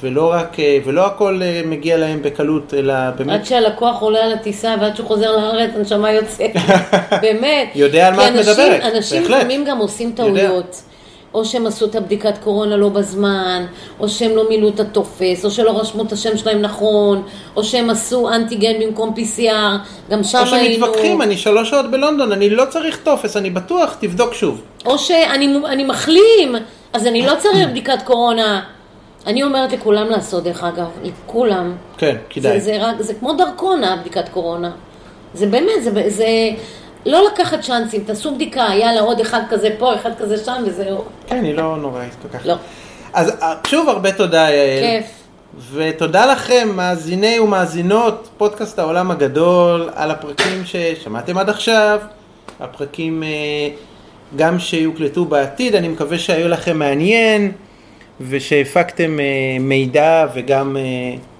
[0.00, 4.32] ולא רק, אה, ולא הכל אה, מגיע להם בקלות, אלא באמת, עד שהלקוח עולה על
[4.32, 6.50] הטיסה ועד שהוא חוזר לארץ, הנשמה יוצאת.
[7.22, 7.68] באמת.
[7.74, 9.38] יודע על מה את אנשים- מדברת, אנשים בהחלט.
[9.38, 10.46] לפעמים גם עושים יודע.
[10.46, 10.82] טעויות.
[11.34, 13.66] או שהם עשו את הבדיקת קורונה לא בזמן,
[14.00, 17.22] או שהם לא מילאו את הטופס, או שלא רשמו את השם שלהם נכון,
[17.56, 19.50] או שהם עשו אנטיגן במקום PCR,
[20.10, 20.86] גם שם או היינו...
[20.86, 24.60] שמתווכחים, אני שלוש שעות בלונדון, אני לא צריך טופס, אני בטוח, תבדוק שוב.
[24.86, 26.56] או שאני אני מחלים,
[26.92, 28.60] אז אני לא צריך בדיקת קורונה.
[29.26, 31.76] אני אומרת לכולם לעשות, דרך אגב, לכולם.
[31.98, 32.60] כן, כדאי.
[32.60, 34.70] זה, זה, רק, זה כמו דרכון, הבדיקת קורונה.
[35.34, 36.26] זה באמת, זה, זה
[37.06, 41.04] לא לקחת צ'אנסים, תעשו בדיקה, יאללה, עוד אחד כזה פה, אחד כזה שם, וזהו.
[41.26, 42.46] כן, היא לא נוראית כל כך.
[42.46, 42.54] לא.
[43.12, 45.00] אז אה, שוב, הרבה תודה, יעל.
[45.00, 45.06] כיף.
[45.72, 52.00] ותודה לכם, מאזיני ומאזינות פודקאסט העולם הגדול, על הפרקים ששמעתם עד עכשיו,
[52.60, 53.28] הפרקים אה,
[54.36, 57.52] גם שיוקלטו בעתיד, אני מקווה שהיו לכם מעניין,
[58.20, 59.24] ושהפקתם אה,
[59.60, 60.82] מידע וגם אה,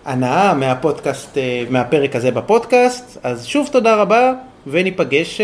[0.04, 3.18] הנאה מהפודקאסט, אה, מהפרק הזה בפודקאסט.
[3.22, 4.32] אז שוב תודה רבה,
[4.66, 5.40] וניפגש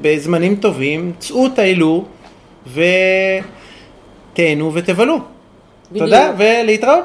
[0.00, 2.04] בזמנים טובים, צאו, טיילו,
[4.32, 5.18] ותהנו ותבלו.
[5.92, 6.04] בדיוק.
[6.04, 7.04] תודה ולהתראות.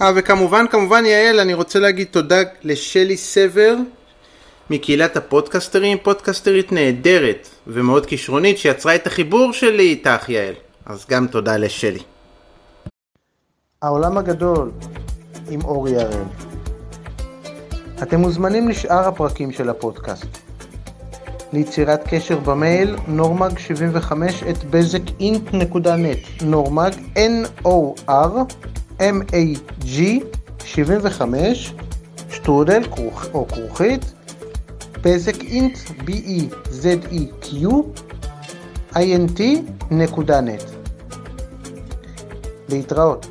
[0.00, 3.74] אה, וכמובן, כמובן, יעל, אני רוצה להגיד תודה לשלי סבר
[4.70, 10.54] מקהילת הפודקסטרים, פודקסטרית נהדרת ומאוד כישרונית שיצרה את החיבור שלי איתך, יעל.
[10.86, 11.98] אז גם תודה לשלי.
[13.82, 14.70] העולם הגדול
[15.50, 16.24] עם אורי הראל.
[18.02, 20.26] אתם מוזמנים לשאר הפרקים של הפודקאסט.
[21.52, 29.98] ליצירת קשר במייל נורמג 75 את בזק אינק.נט נורמג N-O-R-M-A-G
[30.64, 31.74] 75
[32.30, 34.12] שטרודל כרוכ- או כרוכית
[35.02, 35.76] בזק אינט
[36.06, 37.66] B-E-Z-E-Q
[38.94, 39.40] INT
[39.90, 40.62] נקודה נט
[42.68, 43.26] להתראות